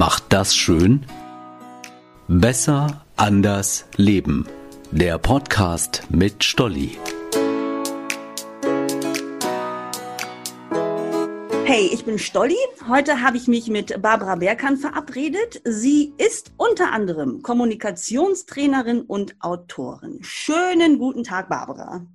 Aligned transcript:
macht 0.00 0.32
das 0.32 0.56
schön? 0.56 1.04
Besser, 2.26 3.04
anders, 3.16 3.84
leben. 3.96 4.46
Der 4.90 5.18
Podcast 5.18 6.04
mit 6.08 6.42
Stolli. 6.42 6.96
Hey, 11.66 11.90
ich 11.92 12.06
bin 12.06 12.18
Stolli. 12.18 12.56
Heute 12.88 13.20
habe 13.20 13.36
ich 13.36 13.46
mich 13.46 13.68
mit 13.68 14.00
Barbara 14.00 14.36
Berkan 14.36 14.78
verabredet. 14.78 15.60
Sie 15.64 16.14
ist 16.16 16.52
unter 16.56 16.92
anderem 16.92 17.42
Kommunikationstrainerin 17.42 19.02
und 19.02 19.36
Autorin. 19.40 20.20
Schönen 20.22 20.98
guten 20.98 21.24
Tag, 21.24 21.50
Barbara. 21.50 22.06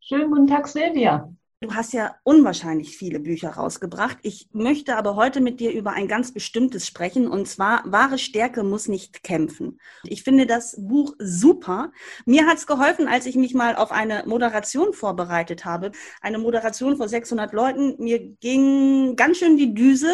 Schönen 0.00 0.28
guten 0.28 0.48
Tag, 0.48 0.66
Silvia. 0.66 1.32
Du 1.62 1.76
hast 1.76 1.92
ja 1.92 2.16
unwahrscheinlich 2.24 2.96
viele 2.96 3.20
Bücher 3.20 3.50
rausgebracht. 3.50 4.18
Ich 4.22 4.48
möchte 4.52 4.96
aber 4.96 5.14
heute 5.14 5.40
mit 5.40 5.60
dir 5.60 5.70
über 5.70 5.92
ein 5.92 6.08
ganz 6.08 6.34
bestimmtes 6.34 6.88
sprechen, 6.88 7.28
und 7.28 7.46
zwar 7.46 7.84
wahre 7.86 8.18
Stärke 8.18 8.64
muss 8.64 8.88
nicht 8.88 9.22
kämpfen. 9.22 9.78
Ich 10.02 10.24
finde 10.24 10.46
das 10.46 10.74
Buch 10.76 11.14
super. 11.20 11.92
Mir 12.26 12.48
hat 12.48 12.58
es 12.58 12.66
geholfen, 12.66 13.06
als 13.06 13.26
ich 13.26 13.36
mich 13.36 13.54
mal 13.54 13.76
auf 13.76 13.92
eine 13.92 14.24
Moderation 14.26 14.92
vorbereitet 14.92 15.64
habe. 15.64 15.92
Eine 16.20 16.38
Moderation 16.38 16.96
vor 16.96 17.08
600 17.08 17.52
Leuten. 17.52 17.94
Mir 17.98 18.18
ging 18.18 19.14
ganz 19.14 19.38
schön 19.38 19.56
die 19.56 19.72
Düse 19.72 20.12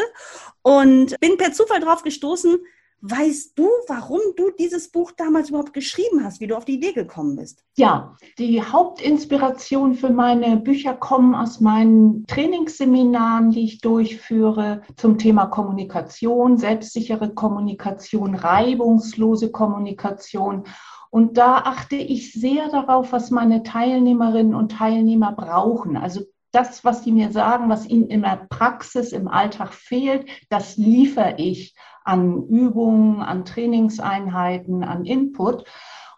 und 0.60 1.18
bin 1.18 1.38
per 1.38 1.54
Zufall 1.54 1.80
drauf 1.80 2.02
gestoßen, 2.02 2.58
Weißt 3.00 3.56
du, 3.56 3.68
warum 3.86 4.20
du 4.36 4.50
dieses 4.50 4.90
Buch 4.90 5.12
damals 5.12 5.50
überhaupt 5.50 5.72
geschrieben 5.72 6.24
hast, 6.24 6.40
wie 6.40 6.48
du 6.48 6.56
auf 6.56 6.64
die 6.64 6.74
Idee 6.74 6.92
gekommen 6.92 7.36
bist? 7.36 7.62
Ja, 7.76 8.16
die 8.38 8.60
Hauptinspiration 8.60 9.94
für 9.94 10.10
meine 10.10 10.56
Bücher 10.56 10.94
kommen 10.94 11.36
aus 11.36 11.60
meinen 11.60 12.26
Trainingsseminaren, 12.26 13.52
die 13.52 13.62
ich 13.62 13.80
durchführe 13.80 14.82
zum 14.96 15.16
Thema 15.16 15.46
Kommunikation, 15.46 16.56
selbstsichere 16.56 17.32
Kommunikation, 17.32 18.34
reibungslose 18.34 19.52
Kommunikation. 19.52 20.64
Und 21.10 21.38
da 21.38 21.58
achte 21.58 21.94
ich 21.94 22.32
sehr 22.32 22.68
darauf, 22.68 23.12
was 23.12 23.30
meine 23.30 23.62
Teilnehmerinnen 23.62 24.56
und 24.56 24.72
Teilnehmer 24.72 25.32
brauchen. 25.32 25.96
Also 25.96 26.22
das, 26.50 26.84
was 26.84 27.04
sie 27.04 27.12
mir 27.12 27.30
sagen, 27.30 27.68
was 27.68 27.86
ihnen 27.86 28.08
in 28.08 28.22
der 28.22 28.46
Praxis, 28.50 29.12
im 29.12 29.28
Alltag 29.28 29.72
fehlt, 29.72 30.28
das 30.48 30.76
liefere 30.76 31.34
ich 31.38 31.74
an 32.08 32.42
Übungen, 32.48 33.20
an 33.20 33.44
Trainingseinheiten, 33.44 34.82
an 34.82 35.04
Input. 35.04 35.64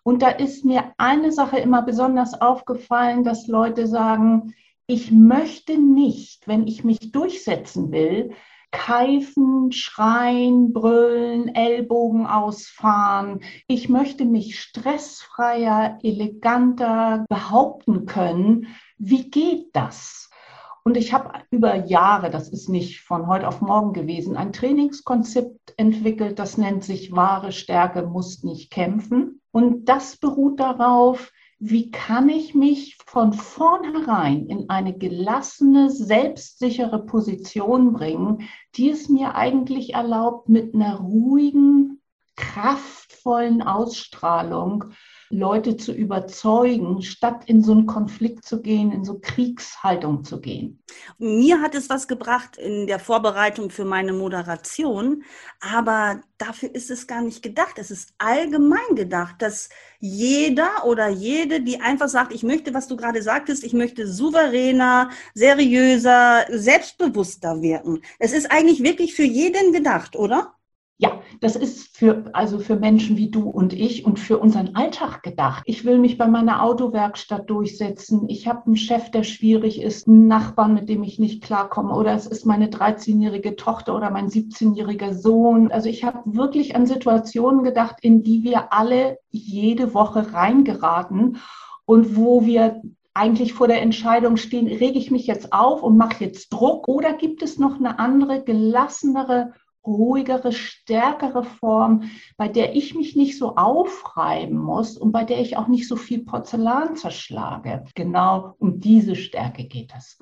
Und 0.05 0.23
da 0.23 0.29
ist 0.29 0.65
mir 0.65 0.93
eine 0.99 1.33
Sache 1.33 1.59
immer 1.59 1.83
besonders 1.83 2.41
aufgefallen, 2.41 3.25
dass 3.25 3.49
Leute 3.49 3.87
sagen, 3.89 4.55
ich 4.87 5.11
möchte 5.11 5.79
nicht, 5.79 6.47
wenn 6.47 6.67
ich 6.67 6.85
mich 6.85 7.13
durchsetzen 7.13 7.91
will, 7.91 8.33
keifen, 8.71 9.73
schreien, 9.73 10.73
brüllen, 10.73 11.55
Ellbogen 11.55 12.27
ausfahren. 12.27 13.41
Ich 13.67 13.89
möchte 13.89 14.25
mich 14.25 14.61
stressfreier, 14.61 15.99
eleganter 16.05 17.25
behaupten 17.29 18.07
können. 18.07 18.69
Wie 18.97 19.29
geht 19.29 19.75
das? 19.75 20.30
Und 20.83 20.97
ich 20.97 21.13
habe 21.13 21.33
über 21.51 21.75
Jahre, 21.87 22.31
das 22.31 22.49
ist 22.49 22.69
nicht 22.69 23.01
von 23.01 23.27
heute 23.27 23.47
auf 23.47 23.61
morgen 23.61 23.93
gewesen, 23.93 24.37
ein 24.37 24.53
Trainingskonzept 24.53 25.75
entwickelt, 25.77 26.39
das 26.39 26.57
nennt 26.57 26.85
sich 26.85 27.13
wahre 27.13 27.53
Stärke 27.53 28.03
muss 28.03 28.43
nicht 28.43 28.71
kämpfen. 28.71 29.41
Und 29.53 29.87
das 29.87 30.17
beruht 30.17 30.61
darauf, 30.61 31.33
wie 31.59 31.91
kann 31.91 32.31
ich 32.31 32.55
mich 32.55 32.97
von 33.05 33.35
vornherein 33.35 34.47
in 34.47 34.71
eine 34.71 34.97
gelassene, 34.97 35.91
selbstsichere 35.91 37.05
Position 37.05 37.93
bringen, 37.93 38.49
die 38.77 38.89
es 38.89 39.11
mir 39.11 39.35
eigentlich 39.35 39.93
erlaubt, 39.93 40.49
mit 40.49 40.75
einer 40.75 40.97
ruhigen, 40.97 42.01
kraftvollen 42.37 43.61
Ausstrahlung 43.61 44.87
Leute 45.33 45.77
zu 45.77 45.93
überzeugen, 45.93 47.03
statt 47.03 47.45
in 47.47 47.63
so 47.63 47.71
einen 47.71 47.87
Konflikt 47.87 48.45
zu 48.45 48.61
gehen, 48.61 48.91
in 48.91 49.05
so 49.05 49.21
Kriegshaltung 49.21 50.25
zu 50.25 50.41
gehen. 50.41 50.83
Mir 51.19 51.61
hat 51.61 51.77
es 51.77 51.89
was 51.89 52.09
gebracht 52.09 52.57
in 52.57 52.89
der 52.89 52.99
Vorbereitung 52.99 53.71
für 53.71 53.85
meine 53.85 54.13
Moderation, 54.13 55.23
aber 55.61 56.21
dafür 56.37 56.75
ist 56.75 56.91
es 56.91 57.07
gar 57.07 57.23
nicht 57.23 57.45
gedacht. 57.45 57.79
Es 57.79 57.93
ist 57.93 58.13
allgemein 58.19 58.97
gedacht, 58.97 59.37
dass 59.39 59.69
jeder 60.01 60.85
oder 60.85 61.09
jede, 61.09 61.63
die 61.63 61.81
einfach 61.81 62.09
sagt, 62.09 62.35
ich 62.35 62.43
möchte, 62.43 62.75
was 62.75 62.89
du 62.89 62.97
gerade 62.97 63.23
sagtest, 63.23 63.63
ich 63.63 63.73
möchte 63.73 64.09
souveräner, 64.09 65.11
seriöser, 65.35 66.47
selbstbewusster 66.51 67.63
wirken. 67.63 68.03
Es 68.19 68.33
ist 68.33 68.51
eigentlich 68.51 68.83
wirklich 68.83 69.15
für 69.15 69.23
jeden 69.23 69.73
gedacht, 69.73 70.17
oder? 70.17 70.55
Ja, 71.01 71.23
das 71.41 71.57
ist 71.57 71.97
für, 71.97 72.25
also 72.35 72.59
für 72.59 72.77
Menschen 72.77 73.17
wie 73.17 73.31
du 73.31 73.49
und 73.49 73.73
ich 73.73 74.05
und 74.05 74.19
für 74.19 74.37
unseren 74.37 74.77
Alltag 74.77 75.23
gedacht. 75.23 75.63
Ich 75.65 75.87
will 75.87 75.99
mich 75.99 76.19
bei 76.19 76.29
meiner 76.29 76.63
Autowerkstatt 76.63 77.49
durchsetzen. 77.49 78.29
Ich 78.29 78.47
habe 78.47 78.67
einen 78.67 78.77
Chef, 78.77 79.11
der 79.11 79.23
schwierig 79.23 79.81
ist, 79.81 80.07
einen 80.07 80.27
Nachbarn, 80.27 80.75
mit 80.75 80.91
dem 80.91 81.03
ich 81.03 81.19
nicht 81.19 81.43
klarkomme. 81.43 81.95
Oder 81.95 82.13
es 82.13 82.27
ist 82.27 82.45
meine 82.45 82.67
13-jährige 82.67 83.57
Tochter 83.57 83.97
oder 83.97 84.11
mein 84.11 84.29
17-jähriger 84.29 85.15
Sohn. 85.15 85.73
Also 85.73 85.89
ich 85.89 86.05
habe 86.05 86.19
wirklich 86.27 86.77
an 86.77 86.85
Situationen 86.85 87.65
gedacht, 87.65 87.97
in 88.03 88.23
die 88.23 88.45
wir 88.45 88.75
alle 88.75 89.17
jede 89.31 89.95
Woche 89.95 90.35
reingeraten 90.35 91.39
und 91.87 92.15
wo 92.15 92.45
wir 92.45 92.83
eigentlich 93.15 93.55
vor 93.55 93.69
der 93.69 93.81
Entscheidung 93.81 94.37
stehen, 94.37 94.67
rege 94.67 94.99
ich 94.99 95.11
mich 95.11 95.27
jetzt 95.27 95.55
auf 95.55 95.83
und 95.83 95.97
mache 95.97 96.25
jetzt 96.25 96.51
Druck 96.51 96.89
oder 96.89 97.15
gibt 97.15 97.43
es 97.43 97.59
noch 97.59 97.77
eine 97.79 97.99
andere, 97.99 98.45
gelassenere 98.45 99.55
ruhigere, 99.87 100.53
stärkere 100.53 101.43
Form, 101.45 102.11
bei 102.37 102.49
der 102.49 102.77
ich 102.77 102.95
mich 102.95 103.17
nicht 103.17 103.39
so 103.39 103.57
aufreiben 103.57 104.59
muss 104.59 104.97
und 104.97 105.13
bei 105.13 105.25
der 105.25 105.41
ich 105.41 105.57
auch 105.57 105.69
nicht 105.69 105.89
so 105.89 105.97
viel 105.97 106.25
Porzellan 106.25 106.97
zerschlage. 106.97 107.85
Genau 107.95 108.55
um 108.59 108.81
diese 108.81 109.17
Stärke 109.17 109.65
geht 109.65 109.93
es. 109.97 110.19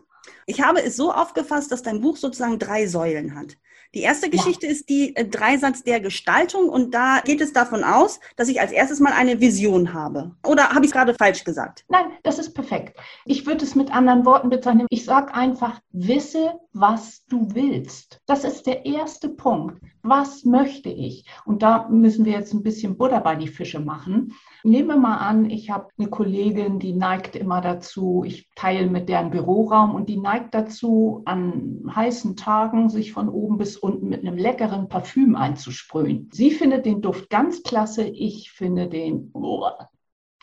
Ich 0.47 0.63
habe 0.63 0.83
es 0.83 0.97
so 0.97 1.13
aufgefasst, 1.13 1.73
dass 1.73 1.83
dein 1.83 2.01
Buch 2.01 2.17
sozusagen 2.17 2.59
drei 2.59 2.87
Säulen 2.87 3.35
hat. 3.35 3.57
Die 3.95 4.03
erste 4.03 4.29
Geschichte 4.29 4.67
ja. 4.67 4.73
ist 4.73 4.91
die 4.91 5.17
äh, 5.17 5.27
Dreisatz 5.27 5.83
der 5.83 6.01
Gestaltung 6.01 6.69
und 6.69 6.93
da 6.93 7.21
geht 7.25 7.41
es 7.41 7.55
davon 7.55 7.85
aus, 7.85 8.21
dass 8.37 8.49
ich 8.49 8.61
als 8.61 8.71
erstes 8.71 9.01
mal 9.01 9.15
eine 9.15 9.41
Vision 9.41 9.95
habe. 9.95 10.33
Oder 10.47 10.71
habe 10.71 10.81
ich 10.81 10.91
es 10.91 10.93
gerade 10.93 11.15
falsch 11.15 11.43
gesagt? 11.43 11.85
Nein, 11.89 12.05
das 12.23 12.39
ist 12.39 12.53
perfekt. 12.53 12.99
Ich 13.25 13.47
würde 13.47 13.65
es 13.65 13.75
mit 13.75 13.91
anderen 13.91 14.27
Worten 14.27 14.51
bezeichnen. 14.51 14.87
Ich 14.91 15.07
sage 15.07 15.33
einfach, 15.33 15.81
wisse, 15.91 16.61
was 16.75 17.25
du 17.27 17.49
willst. 17.55 18.21
Das 18.27 18.45
ist 18.45 18.67
der 18.67 18.85
erste 18.85 19.31
Punkt. 19.31 19.81
Was 20.03 20.45
möchte 20.45 20.91
ich? 20.91 21.25
Und 21.45 21.63
da 21.63 21.89
müssen 21.89 22.25
wir 22.25 22.33
jetzt 22.33 22.55
ein 22.55 22.63
bisschen 22.63 22.97
Butter 22.97 23.21
bei 23.21 23.37
die 23.37 23.49
Fische 23.49 23.81
machen. 23.81 24.35
Nehmen 24.65 24.89
wir 24.89 24.97
mal 24.97 25.19
an, 25.19 25.51
ich 25.51 25.71
habe 25.71 25.89
eine 25.99 26.09
Kollegin, 26.09 26.79
die 26.79 26.93
neigt 26.93 27.37
immer 27.37 27.61
dazu, 27.61 28.23
ich 28.27 28.49
teile 28.55 28.87
mit 28.87 29.09
deren 29.09 29.31
Büroraum 29.31 29.95
und 29.95 30.09
die 30.09 30.19
neigt 30.19 30.55
dazu, 30.55 31.23
an 31.25 31.83
heißen 31.95 32.37
Tagen 32.37 32.91
sich 32.91 33.13
von 33.13 33.29
oben 33.29 33.59
bis 33.59 33.78
unten 33.83 34.09
mit 34.09 34.21
einem 34.21 34.37
leckeren 34.37 34.89
Parfüm 34.89 35.37
einzusprühen. 35.37 36.29
Sie 36.33 36.51
findet 36.51 36.87
den 36.87 37.01
Duft 37.01 37.31
ganz 37.31 37.63
klasse, 37.63 38.05
ich 38.05 38.51
finde 38.51 38.89
den, 38.89 39.33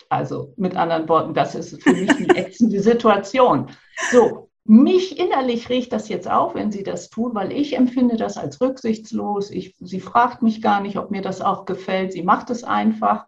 also 0.10 0.54
mit 0.58 0.76
anderen 0.76 1.08
Worten, 1.10 1.34
das 1.34 1.56
ist 1.56 1.82
für 1.82 1.94
mich 1.94 2.12
eine 2.12 2.36
ätzende 2.36 2.82
Situation. 2.82 3.72
So, 4.12 4.50
mich 4.68 5.20
innerlich 5.20 5.70
riecht 5.70 5.94
das 5.94 6.10
jetzt 6.10 6.30
auf, 6.30 6.56
wenn 6.56 6.72
sie 6.72 6.82
das 6.82 7.12
tun, 7.12 7.36
weil 7.36 7.52
ich 7.52 7.78
empfinde 7.78 8.18
das 8.18 8.36
als 8.36 8.60
rücksichtslos. 8.60 9.52
Ich, 9.52 9.76
sie 9.80 10.00
fragt 10.00 10.42
mich 10.42 10.60
gar 10.62 10.82
nicht, 10.82 10.98
ob 10.98 11.12
mir 11.12 11.22
das 11.22 11.42
auch 11.42 11.66
gefällt. 11.66 12.14
Sie 12.14 12.24
macht 12.24 12.50
es 12.50 12.64
einfach. 12.64 13.28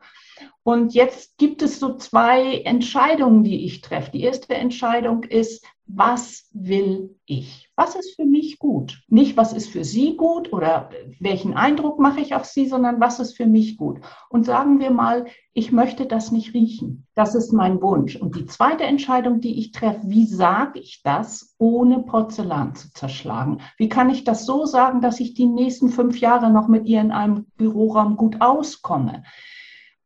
Und 0.64 0.96
jetzt 0.96 1.38
gibt 1.38 1.62
es 1.62 1.80
so 1.80 1.96
zwei 1.96 2.62
Entscheidungen, 2.62 3.44
die 3.44 3.66
ich 3.66 3.82
treffe. 3.82 4.12
Die 4.12 4.22
erste 4.22 4.56
Entscheidung 4.56 5.24
ist, 5.24 5.64
was 5.88 6.50
will 6.54 7.16
ich? 7.26 7.70
Was 7.76 7.96
ist 7.96 8.16
für 8.16 8.26
mich 8.26 8.60
gut? 8.60 9.02
Nicht, 9.08 9.38
was 9.38 9.54
ist 9.54 9.70
für 9.70 9.84
Sie 9.84 10.18
gut 10.18 10.52
oder 10.52 10.90
welchen 11.20 11.54
Eindruck 11.54 12.00
mache 12.00 12.20
ich 12.20 12.36
auf 12.36 12.46
Sie, 12.46 12.68
sondern 12.68 13.00
was 13.00 13.20
ist 13.20 13.38
für 13.38 13.46
mich 13.46 13.78
gut? 13.78 14.02
Und 14.30 14.46
sagen 14.46 14.80
wir 14.80 14.92
mal, 14.92 15.26
ich 15.54 15.72
möchte 15.72 16.06
das 16.06 16.32
nicht 16.32 16.54
riechen. 16.54 17.08
Das 17.16 17.36
ist 17.36 17.54
mein 17.54 17.82
Wunsch. 17.82 18.16
Und 18.16 18.36
die 18.36 18.46
zweite 18.46 18.84
Entscheidung, 18.84 19.40
die 19.40 19.60
ich 19.60 19.72
treffe, 19.72 20.02
wie 20.04 20.26
sage 20.26 20.80
ich 20.80 21.02
das, 21.04 21.56
ohne 21.58 22.00
Porzellan 22.00 22.76
zu 22.76 22.92
zerschlagen? 22.92 23.62
Wie 23.78 23.90
kann 23.90 24.10
ich 24.10 24.24
das 24.24 24.46
so 24.46 24.66
sagen, 24.66 25.02
dass 25.02 25.20
ich 25.20 25.34
die 25.34 25.48
nächsten 25.48 25.90
fünf 25.90 26.20
Jahre 26.20 26.52
noch 26.52 26.68
mit 26.68 26.86
ihr 26.86 27.02
in 27.02 27.12
einem 27.12 27.46
Büroraum 27.58 28.18
gut 28.18 28.42
auskomme? 28.42 29.24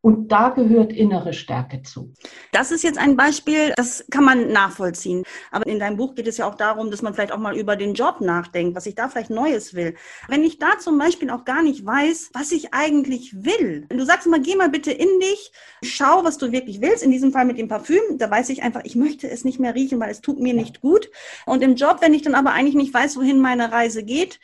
Und 0.03 0.31
da 0.31 0.49
gehört 0.49 0.91
innere 0.91 1.31
Stärke 1.31 1.83
zu. 1.83 2.11
Das 2.51 2.71
ist 2.71 2.83
jetzt 2.83 2.97
ein 2.97 3.15
Beispiel, 3.15 3.71
das 3.75 4.03
kann 4.09 4.23
man 4.23 4.51
nachvollziehen. 4.51 5.23
Aber 5.51 5.67
in 5.67 5.77
deinem 5.77 5.97
Buch 5.97 6.15
geht 6.15 6.27
es 6.27 6.37
ja 6.37 6.47
auch 6.47 6.55
darum, 6.55 6.89
dass 6.89 7.03
man 7.03 7.13
vielleicht 7.13 7.31
auch 7.31 7.37
mal 7.37 7.55
über 7.55 7.75
den 7.75 7.93
Job 7.93 8.19
nachdenkt, 8.19 8.75
was 8.75 8.87
ich 8.87 8.95
da 8.95 9.09
vielleicht 9.09 9.29
Neues 9.29 9.75
will. 9.75 9.95
Wenn 10.27 10.43
ich 10.43 10.57
da 10.57 10.79
zum 10.79 10.97
Beispiel 10.97 11.29
auch 11.29 11.45
gar 11.45 11.61
nicht 11.61 11.85
weiß, 11.85 12.31
was 12.33 12.51
ich 12.51 12.73
eigentlich 12.73 13.45
will. 13.45 13.85
Du 13.89 14.03
sagst 14.03 14.25
mal, 14.25 14.41
geh 14.41 14.55
mal 14.55 14.69
bitte 14.69 14.91
in 14.91 15.19
dich, 15.19 15.51
schau, 15.83 16.23
was 16.23 16.39
du 16.39 16.51
wirklich 16.51 16.81
willst. 16.81 17.03
In 17.03 17.11
diesem 17.11 17.31
Fall 17.31 17.45
mit 17.45 17.59
dem 17.59 17.67
Parfüm, 17.67 18.01
da 18.17 18.31
weiß 18.31 18.49
ich 18.49 18.63
einfach, 18.63 18.81
ich 18.83 18.95
möchte 18.95 19.29
es 19.29 19.45
nicht 19.45 19.59
mehr 19.59 19.75
riechen, 19.75 19.99
weil 19.99 20.09
es 20.09 20.21
tut 20.21 20.39
mir 20.39 20.55
nicht 20.55 20.81
gut. 20.81 21.11
Und 21.45 21.61
im 21.61 21.75
Job, 21.75 21.97
wenn 22.01 22.15
ich 22.15 22.23
dann 22.23 22.33
aber 22.33 22.53
eigentlich 22.53 22.75
nicht 22.75 22.93
weiß, 22.93 23.17
wohin 23.17 23.39
meine 23.39 23.71
Reise 23.71 24.03
geht, 24.03 24.39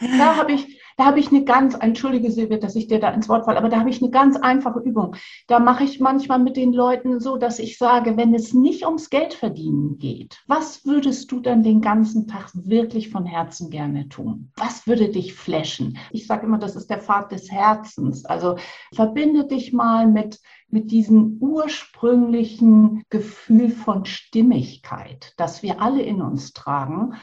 da 0.00 0.36
habe 0.36 0.52
ich, 0.52 0.81
Da 0.96 1.04
habe 1.04 1.20
ich 1.20 1.28
eine 1.28 1.44
ganz, 1.44 1.74
entschuldige 1.78 2.30
Silvia, 2.30 2.58
dass 2.58 2.76
ich 2.76 2.86
dir 2.86 3.00
da 3.00 3.10
ins 3.10 3.28
Wort 3.28 3.44
falle, 3.44 3.58
aber 3.58 3.68
da 3.68 3.78
habe 3.78 3.90
ich 3.90 4.02
eine 4.02 4.10
ganz 4.10 4.36
einfache 4.36 4.80
Übung. 4.80 5.16
Da 5.46 5.58
mache 5.58 5.84
ich 5.84 6.00
manchmal 6.00 6.38
mit 6.38 6.56
den 6.56 6.72
Leuten 6.72 7.20
so, 7.20 7.36
dass 7.36 7.58
ich 7.58 7.78
sage, 7.78 8.16
wenn 8.16 8.34
es 8.34 8.52
nicht 8.52 8.84
ums 8.84 9.10
Geld 9.10 9.34
verdienen 9.34 9.98
geht, 9.98 10.42
was 10.46 10.84
würdest 10.84 11.30
du 11.32 11.40
dann 11.40 11.62
den 11.62 11.80
ganzen 11.80 12.28
Tag 12.28 12.50
wirklich 12.54 13.10
von 13.10 13.26
Herzen 13.26 13.70
gerne 13.70 14.08
tun? 14.08 14.50
Was 14.56 14.86
würde 14.86 15.08
dich 15.08 15.34
flashen? 15.34 15.98
Ich 16.10 16.26
sage 16.26 16.46
immer, 16.46 16.58
das 16.58 16.76
ist 16.76 16.90
der 16.90 17.00
Pfad 17.00 17.32
des 17.32 17.50
Herzens. 17.50 18.24
Also 18.24 18.56
verbinde 18.94 19.46
dich 19.46 19.72
mal 19.72 20.06
mit 20.06 20.40
mit 20.72 20.90
diesem 20.90 21.36
ursprünglichen 21.38 23.04
Gefühl 23.10 23.70
von 23.70 24.06
Stimmigkeit, 24.06 25.34
das 25.36 25.62
wir 25.62 25.82
alle 25.82 26.02
in 26.02 26.22
uns 26.22 26.54
tragen. 26.54 27.14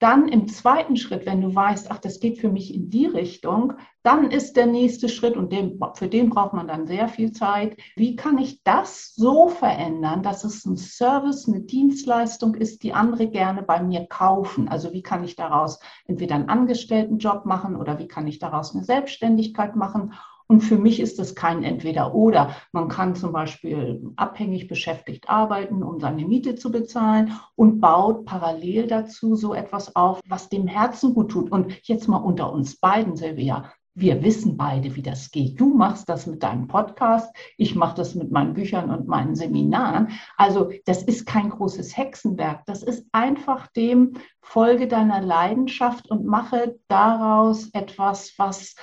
Dann 0.00 0.28
im 0.28 0.46
zweiten 0.46 0.96
Schritt, 0.96 1.26
wenn 1.26 1.40
du 1.40 1.52
weißt, 1.52 1.90
ach, 1.90 1.98
das 1.98 2.20
geht 2.20 2.38
für 2.38 2.50
mich 2.50 2.72
in 2.72 2.88
die 2.88 3.06
Richtung, 3.06 3.72
dann 4.04 4.30
ist 4.30 4.56
der 4.56 4.66
nächste 4.66 5.08
Schritt, 5.08 5.36
und 5.36 5.52
den, 5.52 5.80
für 5.94 6.06
den 6.06 6.30
braucht 6.30 6.52
man 6.52 6.68
dann 6.68 6.86
sehr 6.86 7.08
viel 7.08 7.32
Zeit, 7.32 7.76
wie 7.96 8.14
kann 8.14 8.38
ich 8.38 8.62
das 8.62 9.12
so 9.16 9.48
verändern, 9.48 10.22
dass 10.22 10.44
es 10.44 10.64
ein 10.64 10.76
Service, 10.76 11.48
eine 11.48 11.62
Dienstleistung 11.62 12.54
ist, 12.54 12.84
die 12.84 12.92
andere 12.92 13.26
gerne 13.26 13.62
bei 13.62 13.82
mir 13.82 14.06
kaufen? 14.06 14.68
Also 14.68 14.92
wie 14.92 15.02
kann 15.02 15.24
ich 15.24 15.34
daraus 15.34 15.80
entweder 16.06 16.36
einen 16.36 16.48
Angestelltenjob 16.48 17.44
machen 17.44 17.74
oder 17.74 17.98
wie 17.98 18.06
kann 18.06 18.28
ich 18.28 18.38
daraus 18.38 18.74
eine 18.74 18.84
Selbstständigkeit 18.84 19.74
machen? 19.74 20.14
Und 20.50 20.62
für 20.62 20.78
mich 20.78 20.98
ist 20.98 21.18
das 21.18 21.34
kein 21.34 21.62
Entweder-Oder. 21.62 22.56
Man 22.72 22.88
kann 22.88 23.14
zum 23.14 23.32
Beispiel 23.32 24.12
abhängig 24.16 24.66
beschäftigt 24.66 25.28
arbeiten, 25.28 25.82
um 25.82 26.00
seine 26.00 26.24
Miete 26.24 26.54
zu 26.54 26.72
bezahlen 26.72 27.32
und 27.54 27.80
baut 27.80 28.24
parallel 28.24 28.86
dazu 28.86 29.36
so 29.36 29.52
etwas 29.52 29.94
auf, 29.94 30.22
was 30.26 30.48
dem 30.48 30.66
Herzen 30.66 31.12
gut 31.12 31.30
tut. 31.30 31.52
Und 31.52 31.86
jetzt 31.86 32.08
mal 32.08 32.16
unter 32.16 32.50
uns 32.50 32.80
beiden, 32.80 33.14
Silvia. 33.14 33.70
Wir 33.94 34.22
wissen 34.22 34.56
beide, 34.56 34.94
wie 34.94 35.02
das 35.02 35.32
geht. 35.32 35.60
Du 35.60 35.74
machst 35.74 36.08
das 36.08 36.26
mit 36.26 36.42
deinem 36.42 36.68
Podcast, 36.68 37.34
ich 37.56 37.74
mache 37.74 37.96
das 37.96 38.14
mit 38.14 38.30
meinen 38.30 38.54
Büchern 38.54 38.90
und 38.90 39.08
meinen 39.08 39.34
Seminaren. 39.34 40.12
Also 40.36 40.70
das 40.86 41.02
ist 41.02 41.26
kein 41.26 41.50
großes 41.50 41.96
Hexenwerk. 41.96 42.64
Das 42.64 42.84
ist 42.84 43.06
einfach 43.10 43.66
dem 43.66 44.14
Folge 44.40 44.86
deiner 44.86 45.20
Leidenschaft 45.20 46.08
und 46.08 46.24
mache 46.24 46.78
daraus 46.86 47.70
etwas, 47.72 48.34
was 48.38 48.76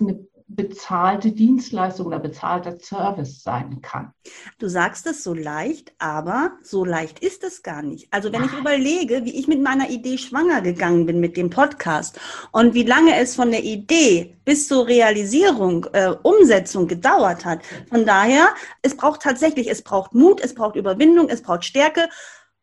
eine 0.00 0.26
bezahlte 0.48 1.32
Dienstleistung 1.32 2.06
oder 2.06 2.20
bezahlter 2.20 2.78
Service 2.78 3.42
sein 3.42 3.80
kann. 3.82 4.12
Du 4.58 4.68
sagst 4.68 5.06
es 5.06 5.24
so 5.24 5.34
leicht, 5.34 5.92
aber 5.98 6.52
so 6.62 6.84
leicht 6.84 7.18
ist 7.18 7.42
es 7.42 7.62
gar 7.62 7.82
nicht. 7.82 8.06
Also 8.12 8.32
wenn 8.32 8.44
ich 8.44 8.52
überlege, 8.52 9.24
wie 9.24 9.36
ich 9.36 9.48
mit 9.48 9.60
meiner 9.60 9.90
Idee 9.90 10.18
schwanger 10.18 10.60
gegangen 10.60 11.04
bin 11.04 11.18
mit 11.18 11.36
dem 11.36 11.50
Podcast 11.50 12.20
und 12.52 12.74
wie 12.74 12.84
lange 12.84 13.16
es 13.16 13.34
von 13.34 13.50
der 13.50 13.64
Idee 13.64 14.36
bis 14.44 14.68
zur 14.68 14.86
Realisierung, 14.86 15.86
äh, 15.92 16.14
Umsetzung 16.22 16.86
gedauert 16.86 17.44
hat. 17.44 17.60
Von 17.88 18.06
daher, 18.06 18.48
es 18.82 18.96
braucht 18.96 19.22
tatsächlich, 19.22 19.68
es 19.68 19.82
braucht 19.82 20.14
Mut, 20.14 20.40
es 20.40 20.54
braucht 20.54 20.76
Überwindung, 20.76 21.28
es 21.28 21.42
braucht 21.42 21.64
Stärke 21.64 22.08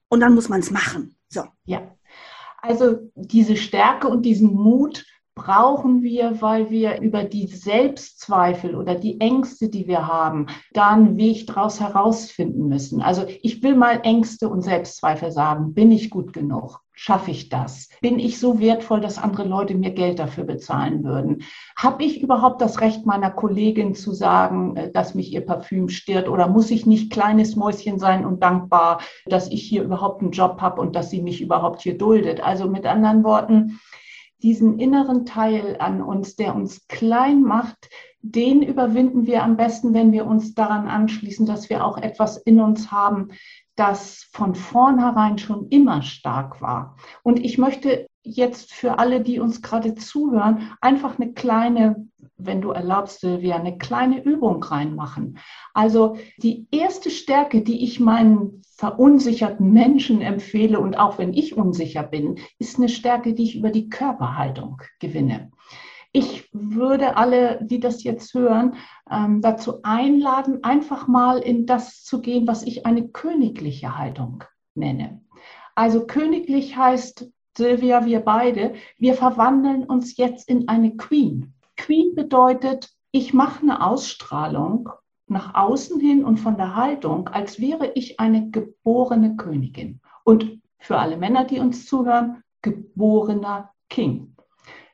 und 0.08 0.22
dann 0.22 0.36
muss 0.36 0.48
man 0.48 0.62
es 0.62 0.72
machen. 0.72 1.18
So. 1.28 1.44
Ja. 1.66 1.82
Also 2.62 3.12
diese 3.16 3.58
Stärke 3.58 4.08
und 4.08 4.22
diesen 4.22 4.54
Mut, 4.54 5.06
brauchen 5.36 6.04
wir, 6.04 6.42
weil 6.42 6.70
wir 6.70 7.02
über 7.02 7.24
die 7.24 7.48
Selbstzweifel 7.48 8.76
oder 8.76 8.96
die 8.96 9.20
Ängste, 9.20 9.70
die 9.70 9.88
wir 9.88 10.08
haben, 10.08 10.48
da 10.74 10.92
einen 10.92 11.18
Weg 11.18 11.48
daraus 11.48 11.80
herausfinden 11.80 12.68
müssen. 12.68 13.02
Also 13.02 13.26
ich 13.42 13.64
will 13.64 13.76
mal 13.76 14.02
Ängste 14.04 14.48
und 14.48 14.62
Selbstzweifel 14.62 15.32
sagen. 15.32 15.74
Bin 15.74 15.92
ich 15.92 16.12
gut 16.12 16.34
genug? 16.34 16.80
Schaffe 16.96 17.32
ich 17.32 17.50
das? 17.50 17.90
Bin 18.02 18.20
ich 18.20 18.40
so 18.40 18.60
wertvoll, 18.60 19.02
dass 19.02 19.18
andere 19.18 19.46
Leute 19.46 19.74
mir 19.74 19.92
Geld 19.92 20.20
dafür 20.20 20.44
bezahlen 20.44 21.04
würden? 21.04 21.42
Habe 21.76 22.04
ich 22.04 22.22
überhaupt 22.22 22.62
das 22.62 22.82
Recht 22.82 23.08
meiner 23.08 23.32
Kollegin 23.32 23.96
zu 23.96 24.14
sagen, 24.14 24.76
äh, 24.76 24.92
dass 24.92 25.16
mich 25.16 25.34
ihr 25.34 25.42
Parfüm 25.42 25.90
stört? 25.90 26.30
Oder 26.30 26.48
muss 26.48 26.70
ich 26.70 26.86
nicht 26.86 27.12
kleines 27.12 27.56
Mäuschen 27.56 27.98
sein 27.98 28.24
und 28.26 28.44
dankbar, 28.44 29.02
dass 29.26 29.50
ich 29.50 29.64
hier 29.64 29.82
überhaupt 29.82 30.22
einen 30.22 30.32
Job 30.32 30.62
habe 30.62 30.80
und 30.80 30.96
dass 30.96 31.10
sie 31.10 31.24
mich 31.24 31.42
überhaupt 31.42 31.82
hier 31.82 31.98
duldet? 31.98 32.42
Also 32.42 32.70
mit 32.70 32.86
anderen 32.86 33.24
Worten, 33.24 33.80
diesen 34.44 34.78
inneren 34.78 35.26
Teil 35.26 35.78
an 35.80 36.02
uns, 36.02 36.36
der 36.36 36.56
uns 36.56 36.88
klein 36.88 37.42
macht, 37.42 37.90
den 38.22 38.62
überwinden 38.62 39.26
wir 39.26 39.44
am 39.44 39.58
besten, 39.58 39.94
wenn 39.94 40.12
wir 40.12 40.26
uns 40.26 40.54
daran 40.54 40.88
anschließen, 40.88 41.46
dass 41.46 41.70
wir 41.70 41.86
auch 41.86 41.98
etwas 41.98 42.38
in 42.38 42.60
uns 42.60 42.92
haben, 42.92 43.30
das 43.76 44.30
von 44.32 44.54
vornherein 44.54 45.38
schon 45.38 45.68
immer 45.70 46.02
stark 46.04 46.62
war. 46.62 46.98
Und 47.24 47.44
ich 47.44 47.58
möchte 47.58 48.08
jetzt 48.24 48.74
für 48.74 49.00
alle, 49.00 49.22
die 49.22 49.40
uns 49.40 49.62
gerade 49.62 49.96
zuhören, 49.96 50.72
einfach 50.82 51.20
eine 51.20 51.34
kleine, 51.34 52.08
wenn 52.38 52.62
du 52.62 52.72
erlaubst, 52.72 53.20
Silvia, 53.20 53.58
eine 53.58 53.78
kleine 53.78 54.24
Übung 54.24 54.64
reinmachen. 54.64 55.38
Also 55.74 56.18
die 56.38 56.68
erste 56.72 57.10
Stärke, 57.10 57.62
die 57.62 57.84
ich 57.84 58.00
meinen 58.00 58.62
verunsicherten 58.76 59.72
Menschen 59.72 60.22
empfehle 60.22 60.80
und 60.80 60.98
auch 60.98 61.18
wenn 61.18 61.34
ich 61.34 61.56
unsicher 61.56 62.04
bin, 62.04 62.40
ist 62.60 62.78
eine 62.78 62.90
Stärke, 62.90 63.34
die 63.34 63.44
ich 63.44 63.56
über 63.56 63.70
die 63.70 63.90
Körperhaltung 63.90 64.82
gewinne. 65.00 65.52
Ich 66.12 66.48
würde 66.54 67.18
alle, 67.18 67.60
die 67.64 67.80
das 67.80 68.04
jetzt 68.04 68.34
hören, 68.36 68.76
ähm, 69.10 69.42
dazu 69.42 69.82
einladen, 69.82 70.64
einfach 70.64 71.08
mal 71.08 71.40
in 71.40 71.66
das 71.66 72.04
zu 72.04 72.22
gehen, 72.22 72.48
was 72.48 72.64
ich 72.64 72.86
eine 72.86 73.08
königliche 73.08 73.98
Haltung 73.98 74.44
nenne. 74.76 75.22
Also 75.76 76.06
königlich 76.06 76.78
heißt, 76.78 77.32
Silvia, 77.56 78.06
wir 78.06 78.22
beide, 78.22 78.74
wir 78.98 79.14
verwandeln 79.14 79.84
uns 79.84 80.18
jetzt 80.18 80.50
in 80.50 80.68
eine 80.68 80.96
Queen. 80.96 81.54
Queen 81.78 82.16
bedeutet, 82.16 82.90
ich 83.12 83.34
mache 83.34 83.62
eine 83.62 83.86
Ausstrahlung 83.86 84.90
nach 85.28 85.54
außen 85.54 86.00
hin 86.00 86.26
und 86.26 86.38
von 86.38 86.58
der 86.58 86.76
Haltung, 86.76 87.28
als 87.30 87.60
wäre 87.60 87.92
ich 87.94 88.20
eine 88.20 88.50
geborene 88.50 89.36
Königin. 89.36 90.02
Und 90.24 90.62
für 90.80 90.98
alle 90.98 91.18
Männer, 91.18 91.46
die 91.46 91.60
uns 91.60 91.86
zuhören, 91.86 92.44
geborener 92.62 93.72
King. 93.90 94.36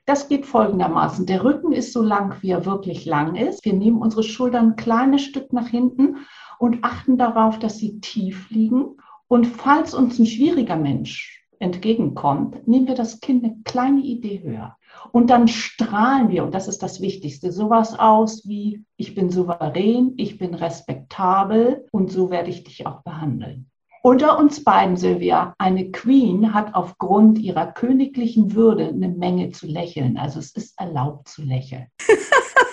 Das 0.06 0.28
geht 0.28 0.46
folgendermaßen. 0.46 1.26
Der 1.28 1.44
Rücken 1.44 1.72
ist 1.72 1.94
so 1.94 2.02
lang, 2.02 2.36
wie 2.42 2.50
er 2.50 2.66
wirklich 2.66 3.06
lang 3.06 3.36
ist. 3.36 3.64
Wir 3.64 3.74
nehmen 3.74 4.00
unsere 4.00 4.24
Schultern 4.24 4.72
ein 4.72 4.76
kleines 4.76 5.22
Stück 5.22 5.54
nach 5.54 5.68
hinten 5.68 6.18
und 6.58 6.84
achten 6.84 7.18
darauf, 7.18 7.60
dass 7.60 7.78
sie 7.78 8.02
tief 8.02 8.50
liegen. 8.50 8.98
Und 9.28 9.46
falls 9.46 9.94
uns 9.94 10.20
ein 10.20 10.26
schwieriger 10.26 10.76
Mensch 10.76 11.39
entgegenkommt, 11.60 12.68
nehmen 12.68 12.88
wir 12.88 12.96
das 12.96 13.20
Kind 13.20 13.44
eine 13.44 13.58
kleine 13.64 14.02
Idee 14.02 14.42
höher. 14.44 14.76
Und 15.12 15.30
dann 15.30 15.48
strahlen 15.48 16.30
wir, 16.30 16.44
und 16.44 16.54
das 16.54 16.68
ist 16.68 16.82
das 16.82 17.02
Wichtigste, 17.02 17.52
sowas 17.52 17.98
aus 17.98 18.48
wie, 18.48 18.84
ich 18.98 19.16
bin 19.16 19.30
souverän, 19.30 20.14
ich 20.18 20.38
bin 20.38 20.54
respektabel 20.54 21.86
und 21.92 22.12
so 22.12 22.32
werde 22.32 22.50
ich 22.50 22.64
dich 22.64 22.86
auch 22.86 23.02
behandeln. 23.04 23.70
Unter 24.02 24.40
uns 24.40 24.64
beiden, 24.64 24.96
Silvia, 24.96 25.54
eine 25.58 25.92
Queen 25.92 26.54
hat 26.54 26.74
aufgrund 26.74 27.38
ihrer 27.38 27.68
königlichen 27.68 28.56
Würde 28.56 28.88
eine 28.88 29.10
Menge 29.10 29.52
zu 29.52 29.68
lächeln. 29.68 30.18
Also 30.18 30.40
es 30.40 30.52
ist 30.52 30.80
erlaubt 30.80 31.28
zu 31.28 31.44
lächeln. 31.44 31.88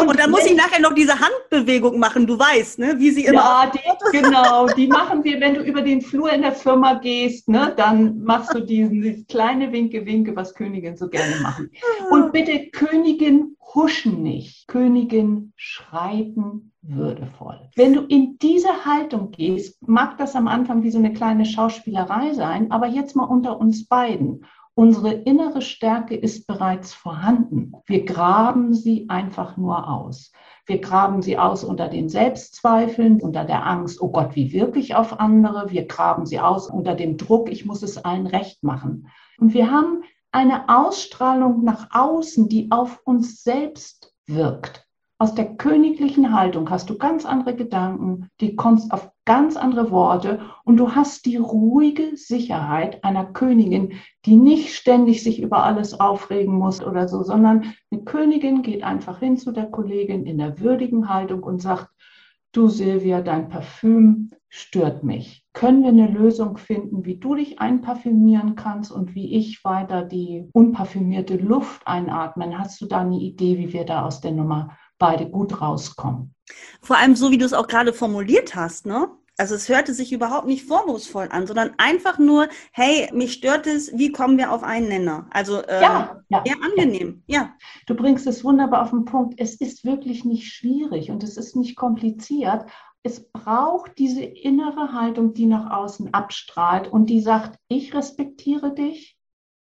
Und, 0.00 0.08
und 0.08 0.18
dann 0.18 0.30
muss 0.30 0.46
ich 0.46 0.56
nachher 0.56 0.80
noch 0.80 0.94
diese 0.94 1.14
Handbewegung 1.18 1.98
machen, 1.98 2.26
du 2.26 2.38
weißt, 2.38 2.78
ne, 2.78 2.94
wie 2.98 3.10
sie 3.10 3.26
immer. 3.26 3.40
Ja, 3.40 3.72
die, 3.72 4.12
genau, 4.18 4.66
die 4.68 4.86
machen 4.86 5.24
wir, 5.24 5.40
wenn 5.40 5.54
du 5.54 5.62
über 5.62 5.82
den 5.82 6.02
Flur 6.02 6.32
in 6.32 6.42
der 6.42 6.52
Firma 6.52 6.94
gehst, 6.94 7.48
ne, 7.48 7.72
dann 7.76 8.22
machst 8.22 8.54
du 8.54 8.60
diesen, 8.60 9.02
dieses 9.02 9.26
kleine 9.26 9.72
Winke, 9.72 10.06
Winke, 10.06 10.34
was 10.36 10.54
Königinnen 10.54 10.96
so 10.96 11.08
gerne 11.08 11.36
machen. 11.42 11.70
Und 12.10 12.32
bitte, 12.32 12.70
Königin 12.70 13.56
huschen 13.74 14.22
nicht, 14.22 14.68
Königin 14.68 15.52
schreiten 15.56 16.72
würdevoll. 16.82 17.68
Wenn 17.74 17.94
du 17.94 18.02
in 18.02 18.38
diese 18.38 18.84
Haltung 18.84 19.30
gehst, 19.30 19.86
mag 19.86 20.18
das 20.18 20.36
am 20.36 20.48
Anfang 20.48 20.82
wie 20.82 20.90
so 20.90 20.98
eine 20.98 21.12
kleine 21.12 21.44
Schauspielerei 21.44 22.32
sein, 22.34 22.70
aber 22.70 22.86
jetzt 22.86 23.16
mal 23.16 23.24
unter 23.24 23.58
uns 23.58 23.86
beiden. 23.86 24.44
Unsere 24.78 25.10
innere 25.10 25.62
Stärke 25.62 26.14
ist 26.14 26.46
bereits 26.46 26.92
vorhanden. 26.92 27.72
Wir 27.86 28.04
graben 28.04 28.74
sie 28.74 29.08
einfach 29.08 29.56
nur 29.56 29.88
aus. 29.88 30.32
Wir 30.66 30.82
graben 30.82 31.22
sie 31.22 31.38
aus 31.38 31.64
unter 31.64 31.88
den 31.88 32.10
Selbstzweifeln, 32.10 33.22
unter 33.22 33.46
der 33.46 33.64
Angst, 33.66 34.02
oh 34.02 34.10
Gott, 34.10 34.36
wie 34.36 34.52
wirklich 34.52 34.94
auf 34.94 35.18
andere. 35.18 35.70
Wir 35.70 35.86
graben 35.86 36.26
sie 36.26 36.40
aus 36.40 36.68
unter 36.68 36.94
dem 36.94 37.16
Druck, 37.16 37.50
ich 37.50 37.64
muss 37.64 37.82
es 37.82 37.96
allen 37.96 38.26
recht 38.26 38.62
machen. 38.64 39.08
Und 39.38 39.54
wir 39.54 39.70
haben 39.70 40.02
eine 40.30 40.68
Ausstrahlung 40.68 41.64
nach 41.64 41.88
außen, 41.92 42.50
die 42.50 42.70
auf 42.70 43.00
uns 43.06 43.42
selbst 43.42 44.14
wirkt. 44.26 44.85
Aus 45.18 45.34
der 45.34 45.56
königlichen 45.56 46.38
Haltung 46.38 46.68
hast 46.68 46.90
du 46.90 46.98
ganz 46.98 47.24
andere 47.24 47.56
Gedanken, 47.56 48.28
die 48.42 48.54
kommst 48.54 48.92
auf 48.92 49.10
ganz 49.24 49.56
andere 49.56 49.90
Worte 49.90 50.40
und 50.64 50.76
du 50.76 50.94
hast 50.94 51.24
die 51.24 51.36
ruhige 51.36 52.16
Sicherheit 52.18 53.02
einer 53.02 53.24
Königin, 53.24 53.94
die 54.26 54.36
nicht 54.36 54.74
ständig 54.74 55.22
sich 55.22 55.40
über 55.40 55.64
alles 55.64 55.98
aufregen 55.98 56.54
muss 56.54 56.84
oder 56.84 57.08
so, 57.08 57.22
sondern 57.22 57.72
eine 57.90 58.04
Königin 58.04 58.60
geht 58.60 58.84
einfach 58.84 59.20
hin 59.20 59.38
zu 59.38 59.52
der 59.52 59.66
Kollegin 59.66 60.26
in 60.26 60.36
der 60.36 60.60
würdigen 60.60 61.08
Haltung 61.08 61.42
und 61.42 61.62
sagt, 61.62 61.88
du 62.52 62.68
Silvia, 62.68 63.22
dein 63.22 63.48
Parfüm 63.48 64.30
stört 64.50 65.02
mich. 65.02 65.44
Können 65.54 65.82
wir 65.82 65.88
eine 65.88 66.08
Lösung 66.08 66.58
finden, 66.58 67.06
wie 67.06 67.16
du 67.16 67.34
dich 67.34 67.58
einparfümieren 67.58 68.54
kannst 68.54 68.92
und 68.92 69.14
wie 69.14 69.34
ich 69.34 69.64
weiter 69.64 70.02
die 70.02 70.48
unparfümierte 70.52 71.36
Luft 71.36 71.86
einatmen? 71.86 72.58
Hast 72.58 72.80
du 72.82 72.86
da 72.86 73.00
eine 73.00 73.18
Idee, 73.18 73.56
wie 73.56 73.72
wir 73.72 73.84
da 73.84 74.04
aus 74.04 74.20
der 74.20 74.32
Nummer 74.32 74.76
beide 74.98 75.28
gut 75.28 75.60
rauskommen? 75.60 76.34
Vor 76.80 76.96
allem 76.96 77.16
so, 77.16 77.30
wie 77.30 77.38
du 77.38 77.44
es 77.44 77.52
auch 77.52 77.66
gerade 77.66 77.92
formuliert 77.92 78.54
hast, 78.54 78.86
ne? 78.86 79.10
Also 79.38 79.54
es 79.54 79.68
hörte 79.68 79.92
sich 79.92 80.12
überhaupt 80.12 80.46
nicht 80.46 80.64
vorwurfsvoll 80.64 81.28
an, 81.30 81.46
sondern 81.46 81.72
einfach 81.76 82.18
nur, 82.18 82.48
hey, 82.72 83.10
mich 83.12 83.34
stört 83.34 83.66
es, 83.66 83.96
wie 83.96 84.10
kommen 84.10 84.38
wir 84.38 84.50
auf 84.50 84.62
einen 84.62 84.88
Nenner? 84.88 85.26
Also 85.30 85.60
äh, 85.60 85.82
ja, 85.82 86.22
ja, 86.30 86.42
eher 86.44 86.56
angenehm, 86.62 87.22
ja. 87.26 87.54
Du 87.86 87.94
bringst 87.94 88.26
es 88.26 88.44
wunderbar 88.44 88.82
auf 88.82 88.90
den 88.90 89.04
Punkt. 89.04 89.34
Es 89.38 89.56
ist 89.56 89.84
wirklich 89.84 90.24
nicht 90.24 90.50
schwierig 90.50 91.10
und 91.10 91.22
es 91.22 91.36
ist 91.36 91.54
nicht 91.54 91.76
kompliziert. 91.76 92.64
Es 93.02 93.30
braucht 93.30 93.98
diese 93.98 94.22
innere 94.22 94.94
Haltung, 94.94 95.34
die 95.34 95.46
nach 95.46 95.70
außen 95.70 96.14
abstrahlt 96.14 96.88
und 96.88 97.10
die 97.10 97.20
sagt, 97.20 97.58
ich 97.68 97.94
respektiere 97.94 98.74
dich, 98.74 99.15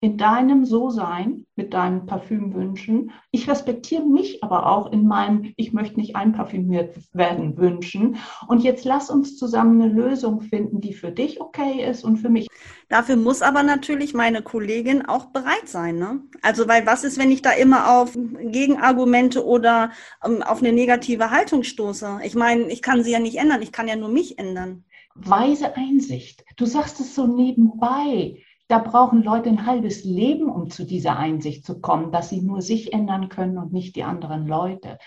in 0.05 0.17
deinem 0.17 0.65
So-Sein 0.65 1.47
mit 1.55 1.73
deinen 1.73 2.05
Parfümwünschen. 2.05 3.09
Ich 3.31 3.49
respektiere 3.49 4.05
mich 4.05 4.43
aber 4.43 4.67
auch 4.67 4.91
in 4.91 5.07
meinem 5.07 5.51
Ich 5.57 5.73
möchte 5.73 5.99
nicht 5.99 6.15
einparfümiert 6.15 6.95
werden 7.13 7.57
Wünschen. 7.57 8.17
Und 8.47 8.63
jetzt 8.63 8.85
lass 8.85 9.09
uns 9.09 9.35
zusammen 9.35 9.81
eine 9.81 9.91
Lösung 9.91 10.41
finden, 10.41 10.79
die 10.79 10.93
für 10.93 11.11
dich 11.11 11.41
okay 11.41 11.83
ist 11.89 12.03
und 12.03 12.17
für 12.17 12.29
mich. 12.29 12.47
Dafür 12.87 13.15
muss 13.15 13.41
aber 13.41 13.63
natürlich 13.63 14.13
meine 14.13 14.43
Kollegin 14.43 15.07
auch 15.07 15.25
bereit 15.25 15.67
sein. 15.67 15.97
Ne? 15.97 16.21
Also, 16.43 16.67
weil 16.67 16.85
was 16.85 17.03
ist, 17.03 17.17
wenn 17.17 17.31
ich 17.31 17.41
da 17.41 17.53
immer 17.53 17.99
auf 17.99 18.13
Gegenargumente 18.13 19.43
oder 19.43 19.89
ähm, 20.23 20.43
auf 20.43 20.59
eine 20.59 20.71
negative 20.71 21.31
Haltung 21.31 21.63
stoße? 21.63 22.19
Ich 22.23 22.35
meine, 22.35 22.71
ich 22.71 22.83
kann 22.83 23.03
sie 23.03 23.11
ja 23.11 23.19
nicht 23.19 23.37
ändern, 23.37 23.63
ich 23.63 23.71
kann 23.71 23.87
ja 23.87 23.95
nur 23.95 24.09
mich 24.09 24.37
ändern. 24.37 24.85
Weise 25.15 25.75
Einsicht. 25.75 26.45
Du 26.57 26.67
sagst 26.67 26.99
es 26.99 27.15
so 27.15 27.25
nebenbei 27.25 28.37
da 28.67 28.79
brauchen 28.79 29.23
Leute 29.23 29.49
ein 29.49 29.65
halbes 29.65 30.03
Leben, 30.03 30.49
um 30.49 30.69
zu 30.69 30.85
dieser 30.85 31.17
Einsicht 31.17 31.65
zu 31.65 31.81
kommen, 31.81 32.11
dass 32.11 32.29
sie 32.29 32.41
nur 32.41 32.61
sich 32.61 32.93
ändern 32.93 33.29
können 33.29 33.57
und 33.57 33.73
nicht 33.73 33.95
die 33.95 34.03
anderen 34.03 34.47
Leute. 34.47 34.97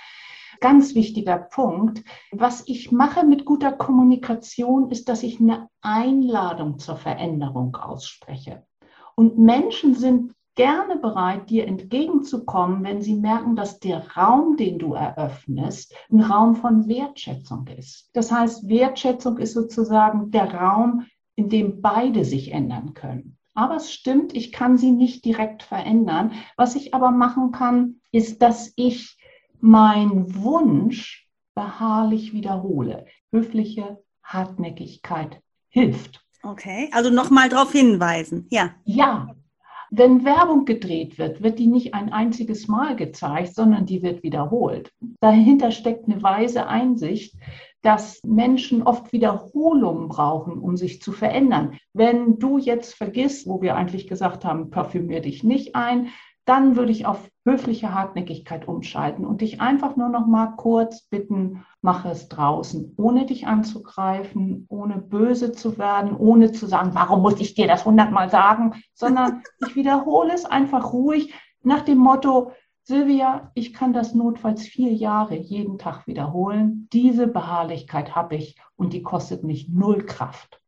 Ganz 0.61 0.95
wichtiger 0.95 1.39
Punkt. 1.39 2.03
Was 2.33 2.65
ich 2.67 2.91
mache 2.91 3.25
mit 3.25 3.45
guter 3.45 3.73
Kommunikation, 3.73 4.91
ist, 4.91 5.09
dass 5.09 5.23
ich 5.23 5.41
eine 5.41 5.69
Einladung 5.83 6.79
zur 6.79 6.97
Veränderung 6.97 7.77
ausspreche. 7.77 8.65
Und 9.15 9.39
Menschen 9.39 9.95
sind 9.95 10.35
gerne 10.55 10.97
bereit, 10.97 11.51
dir 11.51 11.69
entgegenzukommen, 11.69 12.83
wenn 12.83 13.01
sie 13.01 13.15
merken, 13.15 13.55
dass 13.55 13.79
der 13.79 14.11
Raum, 14.17 14.57
den 14.57 14.81
du 14.81 14.95
eröffnest, 14.95 15.95
ein 16.11 16.21
Raum 16.21 16.57
von 16.57 16.89
Wertschätzung 16.89 17.69
ist. 17.69 18.11
Das 18.13 18.33
heißt, 18.33 18.69
Wertschätzung 18.69 19.39
ist 19.39 19.55
sozusagen 19.55 20.33
der 20.33 20.53
Raum, 20.53 21.07
in 21.37 21.49
dem 21.49 21.81
beide 21.81 22.25
sich 22.25 22.51
ändern 22.51 22.95
können. 22.95 23.38
Aber 23.59 23.75
es 23.75 23.93
stimmt, 23.93 24.37
ich 24.37 24.53
kann 24.53 24.79
sie 24.79 24.93
nicht 24.93 25.25
direkt 25.25 25.65
verändern. 25.65 26.31
Was 26.57 26.77
ich 26.77 26.95
aber 26.95 27.11
machen 27.11 27.51
kann, 27.51 27.97
ist, 28.13 28.41
dass 28.41 28.73
ich 28.77 29.19
meinen 29.59 30.37
Wunsch 30.37 31.29
beharrlich 31.57 32.33
wiederhole. 32.33 33.07
Höfliche 33.33 33.99
Hartnäckigkeit 34.23 35.41
hilft. 35.71 36.25
Okay, 36.45 36.89
also 36.93 37.11
nochmal 37.11 37.49
darauf 37.49 37.73
hinweisen. 37.73 38.47
Ja. 38.49 38.77
Ja. 38.85 39.35
Wenn 39.91 40.25
Werbung 40.25 40.65
gedreht 40.65 41.19
wird, 41.19 41.43
wird 41.43 41.59
die 41.59 41.67
nicht 41.67 41.95
ein 41.95 42.13
einziges 42.13 42.69
Mal 42.69 42.95
gezeigt, 42.95 43.57
sondern 43.57 43.87
die 43.87 44.03
wird 44.03 44.23
wiederholt. 44.23 44.93
Dahinter 45.21 45.73
steckt 45.73 46.05
eine 46.09 46.23
weise 46.23 46.69
Einsicht, 46.69 47.35
dass 47.83 48.21
Menschen 48.25 48.83
oft 48.83 49.13
Wiederholungen 49.13 50.09
brauchen, 50.09 50.59
um 50.59 50.77
sich 50.77 51.01
zu 51.01 51.13
verändern. 51.13 51.79
Wenn 51.93 52.39
du 52.39 52.59
jetzt 52.59 52.95
vergisst, 52.95 53.47
wo 53.47 53.63
wir 53.63 53.77
eigentlich 53.77 54.09
gesagt 54.09 54.45
haben, 54.45 54.71
parfümier 54.71 55.21
dich 55.21 55.45
nicht 55.45 55.75
ein, 55.77 56.09
dann 56.49 56.77
würde 56.77 56.93
ich 56.93 57.05
auf 57.05 57.29
höfliche 57.45 57.95
Hartnäckigkeit 57.95 58.67
umschalten 58.67 59.27
und 59.27 59.43
dich 59.43 59.61
einfach 59.61 59.97
nur 59.97 60.09
noch 60.09 60.27
mal 60.27 60.55
kurz 60.57 61.03
bitten, 61.03 61.63
mach 61.83 62.07
es 62.07 62.29
draußen, 62.29 62.95
ohne 62.97 63.27
dich 63.27 63.47
anzugreifen, 63.47 64.65
ohne 64.71 64.97
böse 64.97 65.53
zu 65.53 65.77
werden, 65.77 66.17
ohne 66.17 66.51
zu 66.51 66.67
sagen, 66.67 66.93
warum 66.95 67.21
muss 67.21 67.39
ich 67.39 67.55
dir 67.55 67.67
das 67.67 67.85
hundertmal 67.85 68.31
sagen, 68.31 68.83
sondern 68.95 69.43
ich 69.67 69.77
wiederhole 69.77 70.33
es 70.33 70.47
einfach 70.47 70.95
ruhig 70.95 71.35
nach 71.63 71.83
dem 71.83 71.99
Motto, 71.99 72.53
Silvia, 72.89 73.53
ich 73.53 73.75
kann 73.75 73.93
das 73.93 74.15
notfalls 74.15 74.63
vier 74.63 74.91
Jahre 74.95 75.37
jeden 75.37 75.77
Tag 75.77 76.07
wiederholen. 76.07 76.89
Diese 76.91 77.27
Beharrlichkeit 77.27 78.15
habe 78.15 78.37
ich 78.37 78.57
und 78.77 78.95
die 78.95 79.03
kostet 79.03 79.45
mich 79.45 79.69
null 79.69 80.07
Kraft. 80.07 80.63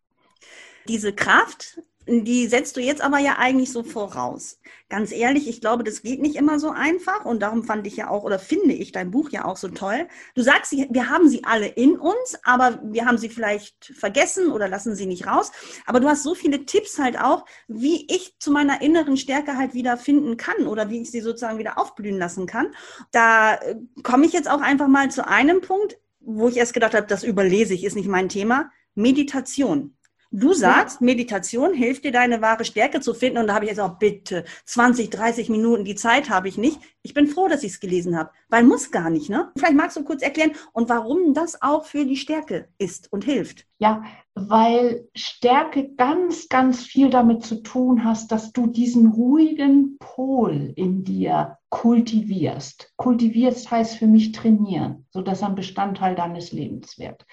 Diese 0.86 1.14
Kraft 1.14 1.80
die 2.06 2.46
setzt 2.46 2.76
du 2.76 2.80
jetzt 2.80 3.02
aber 3.02 3.18
ja 3.18 3.36
eigentlich 3.38 3.70
so 3.70 3.82
voraus. 3.82 4.58
Ganz 4.88 5.12
ehrlich, 5.12 5.48
ich 5.48 5.60
glaube, 5.60 5.84
das 5.84 6.02
geht 6.02 6.20
nicht 6.20 6.34
immer 6.34 6.58
so 6.58 6.70
einfach 6.70 7.24
und 7.24 7.40
darum 7.40 7.62
fand 7.62 7.86
ich 7.86 7.96
ja 7.96 8.08
auch 8.08 8.24
oder 8.24 8.38
finde 8.38 8.74
ich 8.74 8.90
dein 8.90 9.10
Buch 9.10 9.30
ja 9.30 9.44
auch 9.44 9.56
so 9.56 9.68
toll. 9.68 10.08
Du 10.34 10.42
sagst, 10.42 10.72
wir 10.72 11.10
haben 11.10 11.28
sie 11.28 11.44
alle 11.44 11.68
in 11.68 11.98
uns, 11.98 12.38
aber 12.42 12.80
wir 12.82 13.06
haben 13.06 13.18
sie 13.18 13.28
vielleicht 13.28 13.92
vergessen 13.96 14.50
oder 14.50 14.66
lassen 14.66 14.96
sie 14.96 15.06
nicht 15.06 15.26
raus. 15.26 15.52
Aber 15.86 16.00
du 16.00 16.08
hast 16.08 16.22
so 16.22 16.34
viele 16.34 16.64
Tipps 16.64 16.98
halt 16.98 17.18
auch, 17.20 17.44
wie 17.68 18.06
ich 18.10 18.34
zu 18.38 18.50
meiner 18.50 18.80
inneren 18.82 19.16
Stärke 19.16 19.56
halt 19.56 19.74
wieder 19.74 19.96
finden 19.96 20.36
kann 20.36 20.66
oder 20.66 20.88
wie 20.88 21.02
ich 21.02 21.10
sie 21.10 21.20
sozusagen 21.20 21.58
wieder 21.58 21.78
aufblühen 21.78 22.18
lassen 22.18 22.46
kann. 22.46 22.74
Da 23.12 23.56
äh, 23.56 23.76
komme 24.02 24.26
ich 24.26 24.32
jetzt 24.32 24.50
auch 24.50 24.62
einfach 24.62 24.88
mal 24.88 25.10
zu 25.10 25.26
einem 25.28 25.60
Punkt, 25.60 25.98
wo 26.20 26.48
ich 26.48 26.56
erst 26.56 26.74
gedacht 26.74 26.94
habe, 26.94 27.06
das 27.06 27.24
überlese 27.24 27.74
ich, 27.74 27.84
ist 27.84 27.96
nicht 27.96 28.08
mein 28.08 28.28
Thema. 28.28 28.70
Meditation. 28.94 29.96
Du 30.32 30.52
sagst. 30.52 31.00
Meditation 31.00 31.74
hilft 31.74 32.04
dir, 32.04 32.12
deine 32.12 32.40
wahre 32.40 32.64
Stärke 32.64 33.00
zu 33.00 33.14
finden. 33.14 33.38
Und 33.38 33.48
da 33.48 33.54
habe 33.54 33.64
ich 33.64 33.70
jetzt 33.70 33.80
auch, 33.80 33.98
bitte, 33.98 34.44
20, 34.64 35.10
30 35.10 35.48
Minuten, 35.48 35.84
die 35.84 35.96
Zeit 35.96 36.30
habe 36.30 36.48
ich 36.48 36.56
nicht. 36.56 36.78
Ich 37.02 37.14
bin 37.14 37.26
froh, 37.26 37.48
dass 37.48 37.64
ich 37.64 37.72
es 37.72 37.80
gelesen 37.80 38.16
habe, 38.16 38.30
weil 38.48 38.62
muss 38.62 38.92
gar 38.92 39.10
nicht, 39.10 39.28
ne? 39.28 39.50
Vielleicht 39.56 39.74
magst 39.74 39.96
du 39.96 40.04
kurz 40.04 40.22
erklären 40.22 40.52
und 40.72 40.88
warum 40.88 41.34
das 41.34 41.60
auch 41.62 41.84
für 41.84 42.04
die 42.04 42.16
Stärke 42.16 42.68
ist 42.78 43.12
und 43.12 43.24
hilft. 43.24 43.66
Ja, 43.78 44.04
weil 44.34 45.08
Stärke 45.16 45.94
ganz, 45.94 46.48
ganz 46.48 46.84
viel 46.84 47.10
damit 47.10 47.42
zu 47.42 47.62
tun 47.62 48.04
hast, 48.04 48.30
dass 48.30 48.52
du 48.52 48.66
diesen 48.66 49.08
ruhigen 49.08 49.96
Pol 49.98 50.72
in 50.76 51.02
dir 51.02 51.58
kultivierst. 51.70 52.92
Kultivierst 52.96 53.70
heißt 53.70 53.96
für 53.96 54.06
mich 54.06 54.32
trainieren, 54.32 55.06
sodass 55.10 55.42
er 55.42 55.48
ein 55.48 55.54
Bestandteil 55.54 56.14
deines 56.14 56.52
Lebens 56.52 56.98
wird. 56.98 57.24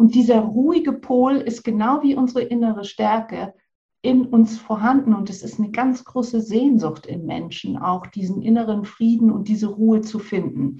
Und 0.00 0.14
dieser 0.14 0.40
ruhige 0.40 0.94
Pol 0.94 1.34
ist 1.34 1.62
genau 1.62 2.02
wie 2.02 2.14
unsere 2.14 2.40
innere 2.40 2.86
Stärke 2.86 3.52
in 4.00 4.24
uns 4.24 4.56
vorhanden. 4.56 5.12
Und 5.12 5.28
es 5.28 5.42
ist 5.42 5.58
eine 5.58 5.70
ganz 5.72 6.06
große 6.06 6.40
Sehnsucht 6.40 7.04
in 7.04 7.26
Menschen, 7.26 7.76
auch 7.76 8.06
diesen 8.06 8.40
inneren 8.40 8.86
Frieden 8.86 9.30
und 9.30 9.46
diese 9.46 9.66
Ruhe 9.66 10.00
zu 10.00 10.18
finden. 10.18 10.78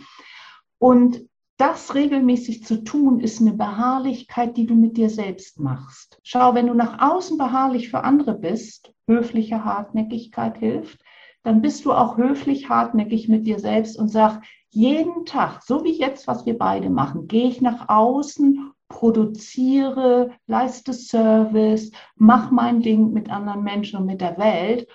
Und 0.79 1.29
das 1.59 1.95
regelmäßig 1.95 2.65
zu 2.65 2.83
tun, 2.83 3.21
ist 3.21 3.43
eine 3.43 3.53
Beharrlichkeit, 3.53 4.57
die 4.57 4.65
du 4.65 4.75
mit 4.75 4.97
dir 4.97 5.11
selbst 5.11 5.61
machst. 5.61 6.19
Schau, 6.23 6.55
wenn 6.55 6.69
du 6.69 6.73
nach 6.73 6.99
außen 7.13 7.37
beharrlich 7.37 7.91
für 7.91 8.05
andere 8.05 8.33
bist, 8.33 8.95
höfliche 9.07 9.67
Hartnäckigkeit 9.67 10.57
hilft, 10.57 10.99
dann 11.43 11.61
bist 11.61 11.85
du 11.85 11.93
auch 11.93 12.17
höflich 12.17 12.71
hartnäckig 12.71 13.29
mit 13.29 13.47
dir 13.47 13.59
selbst 13.59 13.99
und 13.99 14.09
sag, 14.09 14.41
jeden 14.71 15.27
Tag, 15.27 15.63
so 15.63 15.85
wie 15.85 15.93
jetzt, 15.93 16.27
was 16.27 16.47
wir 16.47 16.57
beide 16.57 16.89
machen, 16.89 17.29
gehe 17.29 17.49
ich 17.49 17.61
nach 17.61 17.91
außen 17.91 18.70
produziere, 18.91 20.33
leiste 20.47 20.93
Service, 20.93 21.91
mach 22.17 22.51
mein 22.51 22.83
Ding 22.83 23.13
mit 23.13 23.31
anderen 23.31 23.63
Menschen 23.63 24.01
und 24.01 24.07
mit 24.07 24.21
der 24.21 24.37
Welt. 24.37 24.87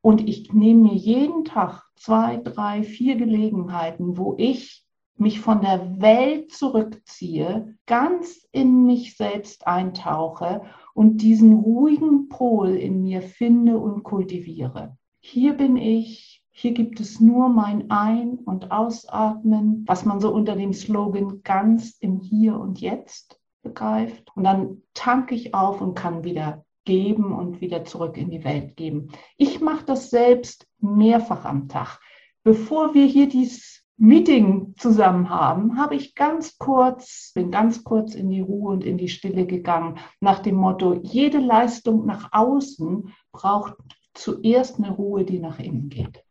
Und 0.00 0.28
ich 0.28 0.52
nehme 0.52 0.82
mir 0.82 0.94
jeden 0.94 1.44
Tag 1.44 1.82
zwei, 1.96 2.36
drei, 2.36 2.84
vier 2.84 3.16
Gelegenheiten, 3.16 4.16
wo 4.16 4.36
ich 4.38 4.84
mich 5.16 5.40
von 5.40 5.62
der 5.62 6.00
Welt 6.00 6.52
zurückziehe, 6.52 7.74
ganz 7.86 8.46
in 8.52 8.84
mich 8.84 9.16
selbst 9.16 9.66
eintauche 9.66 10.62
und 10.94 11.22
diesen 11.22 11.58
ruhigen 11.58 12.28
Pol 12.28 12.76
in 12.76 13.02
mir 13.02 13.22
finde 13.22 13.78
und 13.78 14.04
kultiviere. 14.04 14.96
Hier 15.18 15.54
bin 15.54 15.76
ich, 15.76 16.44
hier 16.50 16.72
gibt 16.72 17.00
es 17.00 17.18
nur 17.18 17.48
mein 17.48 17.90
Ein- 17.90 18.38
und 18.38 18.70
Ausatmen, 18.70 19.84
was 19.86 20.04
man 20.04 20.20
so 20.20 20.32
unter 20.32 20.54
dem 20.54 20.72
Slogan 20.72 21.42
ganz 21.42 21.96
im 21.98 22.20
Hier 22.20 22.58
und 22.58 22.80
Jetzt 22.80 23.37
begreift. 23.68 24.30
Und 24.34 24.44
dann 24.44 24.82
tanke 24.94 25.34
ich 25.34 25.54
auf 25.54 25.80
und 25.80 25.94
kann 25.94 26.24
wieder 26.24 26.64
geben 26.84 27.32
und 27.32 27.60
wieder 27.60 27.84
zurück 27.84 28.16
in 28.16 28.30
die 28.30 28.44
Welt 28.44 28.76
geben. 28.76 29.08
Ich 29.36 29.60
mache 29.60 29.84
das 29.84 30.10
selbst 30.10 30.66
mehrfach 30.80 31.44
am 31.44 31.68
Tag. 31.68 32.00
Bevor 32.44 32.94
wir 32.94 33.04
hier 33.04 33.28
dieses 33.28 33.84
Meeting 33.98 34.74
zusammen 34.78 35.28
haben, 35.28 35.76
habe 35.76 35.96
ich 35.96 36.14
ganz 36.14 36.56
kurz, 36.56 37.32
bin 37.34 37.50
ganz 37.50 37.84
kurz 37.84 38.14
in 38.14 38.30
die 38.30 38.40
Ruhe 38.40 38.72
und 38.72 38.84
in 38.84 38.96
die 38.96 39.08
Stille 39.08 39.44
gegangen, 39.44 39.98
nach 40.20 40.38
dem 40.38 40.54
Motto, 40.54 40.94
jede 41.02 41.38
Leistung 41.38 42.06
nach 42.06 42.28
außen 42.32 43.12
braucht 43.32 43.74
zuerst 44.14 44.78
eine 44.78 44.92
Ruhe, 44.92 45.24
die 45.24 45.40
nach 45.40 45.58
innen 45.58 45.88
geht. 45.88 46.24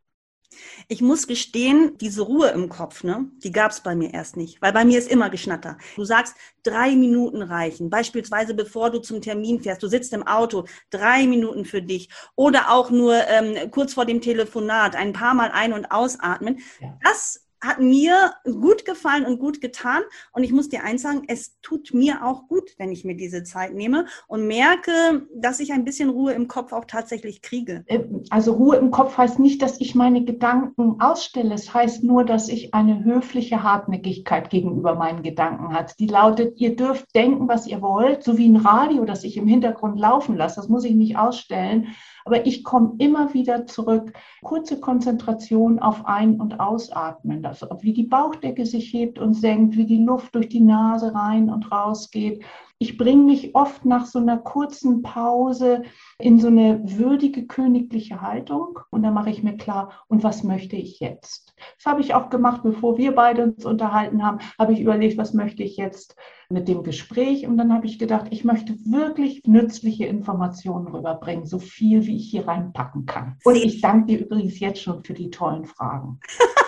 Ich 0.87 1.01
muss 1.01 1.27
gestehen, 1.27 1.97
diese 1.99 2.21
Ruhe 2.21 2.49
im 2.49 2.69
Kopf, 2.69 3.03
ne, 3.03 3.29
die 3.43 3.51
gab 3.51 3.71
es 3.71 3.81
bei 3.81 3.95
mir 3.95 4.13
erst 4.13 4.37
nicht, 4.37 4.61
weil 4.61 4.73
bei 4.73 4.85
mir 4.85 4.97
ist 4.97 5.09
immer 5.09 5.29
Geschnatter. 5.29 5.77
Du 5.95 6.05
sagst, 6.05 6.35
drei 6.63 6.95
Minuten 6.95 7.41
reichen, 7.41 7.89
beispielsweise 7.89 8.53
bevor 8.53 8.89
du 8.89 8.99
zum 8.99 9.21
Termin 9.21 9.61
fährst, 9.61 9.83
du 9.83 9.87
sitzt 9.87 10.13
im 10.13 10.25
Auto, 10.27 10.65
drei 10.89 11.27
Minuten 11.27 11.65
für 11.65 11.81
dich 11.81 12.09
oder 12.35 12.71
auch 12.71 12.89
nur 12.89 13.15
ähm, 13.27 13.71
kurz 13.71 13.93
vor 13.93 14.05
dem 14.05 14.21
Telefonat 14.21 14.95
ein 14.95 15.13
paar 15.13 15.33
Mal 15.33 15.51
ein- 15.51 15.73
und 15.73 15.91
ausatmen. 15.91 16.59
Ja. 16.79 16.97
Das 17.03 17.46
hat 17.61 17.79
mir 17.79 18.33
gut 18.43 18.85
gefallen 18.85 19.25
und 19.25 19.39
gut 19.39 19.61
getan. 19.61 20.01
Und 20.33 20.43
ich 20.43 20.51
muss 20.51 20.69
dir 20.69 20.83
eins 20.83 21.01
sagen, 21.01 21.23
es 21.27 21.59
tut 21.61 21.93
mir 21.93 22.23
auch 22.23 22.47
gut, 22.47 22.75
wenn 22.77 22.91
ich 22.91 23.03
mir 23.03 23.15
diese 23.15 23.43
Zeit 23.43 23.73
nehme 23.73 24.05
und 24.27 24.47
merke, 24.47 25.27
dass 25.35 25.59
ich 25.59 25.73
ein 25.73 25.85
bisschen 25.85 26.09
Ruhe 26.09 26.33
im 26.33 26.47
Kopf 26.47 26.73
auch 26.73 26.85
tatsächlich 26.85 27.41
kriege. 27.41 27.83
Ähm, 27.87 28.23
also 28.29 28.53
Ruhe 28.53 28.77
im 28.77 28.91
Kopf 28.91 29.17
heißt 29.17 29.39
nicht, 29.39 29.61
dass 29.61 29.79
ich 29.81 29.95
meine 29.95 30.23
Gedanken 30.23 31.01
ausstelle. 31.01 31.53
Es 31.53 31.73
heißt 31.73 32.03
nur, 32.03 32.23
dass 32.23 32.49
ich 32.49 32.73
eine 32.73 33.03
höfliche 33.03 33.63
Hartnäckigkeit 33.63 34.49
gegenüber 34.49 34.95
meinen 34.95 35.23
Gedanken 35.23 35.73
hat. 35.73 35.99
Die 35.99 36.07
lautet, 36.07 36.59
ihr 36.59 36.75
dürft 36.75 37.13
denken, 37.15 37.47
was 37.47 37.67
ihr 37.67 37.81
wollt, 37.81 38.23
so 38.23 38.37
wie 38.37 38.47
ein 38.47 38.57
Radio, 38.57 39.05
das 39.05 39.23
ich 39.23 39.37
im 39.37 39.47
Hintergrund 39.47 39.99
laufen 39.99 40.35
lasse. 40.35 40.57
Das 40.57 40.69
muss 40.69 40.83
ich 40.83 40.95
nicht 40.95 41.17
ausstellen. 41.17 41.87
Aber 42.27 42.45
ich 42.45 42.65
komme 42.65 42.93
immer 42.97 43.33
wieder 43.33 43.67
zurück. 43.67 44.11
Kurze 44.43 44.81
Konzentration 44.81 45.79
auf 45.79 46.05
Ein- 46.05 46.41
und 46.41 46.59
Ausatmen. 46.59 47.41
Das, 47.41 47.65
wie 47.79 47.93
die 47.93 48.03
Bauchdecke 48.03 48.65
sich 48.65 48.91
hebt 48.91 49.17
und 49.17 49.33
senkt, 49.33 49.77
wie 49.77 49.85
die 49.85 50.03
Luft 50.03 50.35
durch 50.35 50.49
die 50.49 50.59
Nase 50.59 51.15
rein 51.15 51.49
und 51.49 51.71
raus 51.71 52.11
geht 52.11 52.43
ich 52.79 52.97
bringe 52.97 53.23
mich 53.23 53.55
oft 53.55 53.85
nach 53.85 54.05
so 54.05 54.19
einer 54.19 54.37
kurzen 54.37 55.01
Pause 55.01 55.83
in 56.19 56.39
so 56.39 56.47
eine 56.47 56.81
würdige 56.83 57.47
königliche 57.47 58.21
Haltung 58.21 58.79
und 58.91 59.03
dann 59.03 59.13
mache 59.13 59.29
ich 59.29 59.43
mir 59.43 59.57
klar, 59.57 60.05
und 60.07 60.23
was 60.23 60.43
möchte 60.43 60.75
ich 60.75 60.99
jetzt? 60.99 61.55
Das 61.77 61.91
habe 61.91 62.01
ich 62.01 62.13
auch 62.13 62.29
gemacht, 62.29 62.61
bevor 62.63 62.97
wir 62.97 63.15
beide 63.15 63.43
uns 63.43 63.65
unterhalten 63.65 64.23
haben, 64.23 64.39
habe 64.59 64.73
ich 64.73 64.79
überlegt, 64.79 65.17
was 65.17 65.33
möchte 65.33 65.63
ich 65.63 65.77
jetzt 65.77 66.15
mit 66.49 66.67
dem 66.67 66.83
Gespräch 66.83 67.47
und 67.47 67.57
dann 67.57 67.73
habe 67.73 67.87
ich 67.87 67.99
gedacht, 67.99 68.27
ich 68.29 68.45
möchte 68.45 68.73
wirklich 68.85 69.41
nützliche 69.45 70.05
Informationen 70.05 70.87
rüberbringen, 70.87 71.45
so 71.45 71.59
viel 71.59 72.05
wie 72.05 72.17
ich 72.17 72.29
hier 72.29 72.47
reinpacken 72.47 73.05
kann. 73.05 73.37
Und 73.43 73.55
ich 73.55 73.81
danke 73.81 74.05
dir 74.07 74.25
übrigens 74.25 74.59
jetzt 74.59 74.81
schon 74.81 75.03
für 75.03 75.13
die 75.13 75.29
tollen 75.29 75.65
Fragen. 75.65 76.19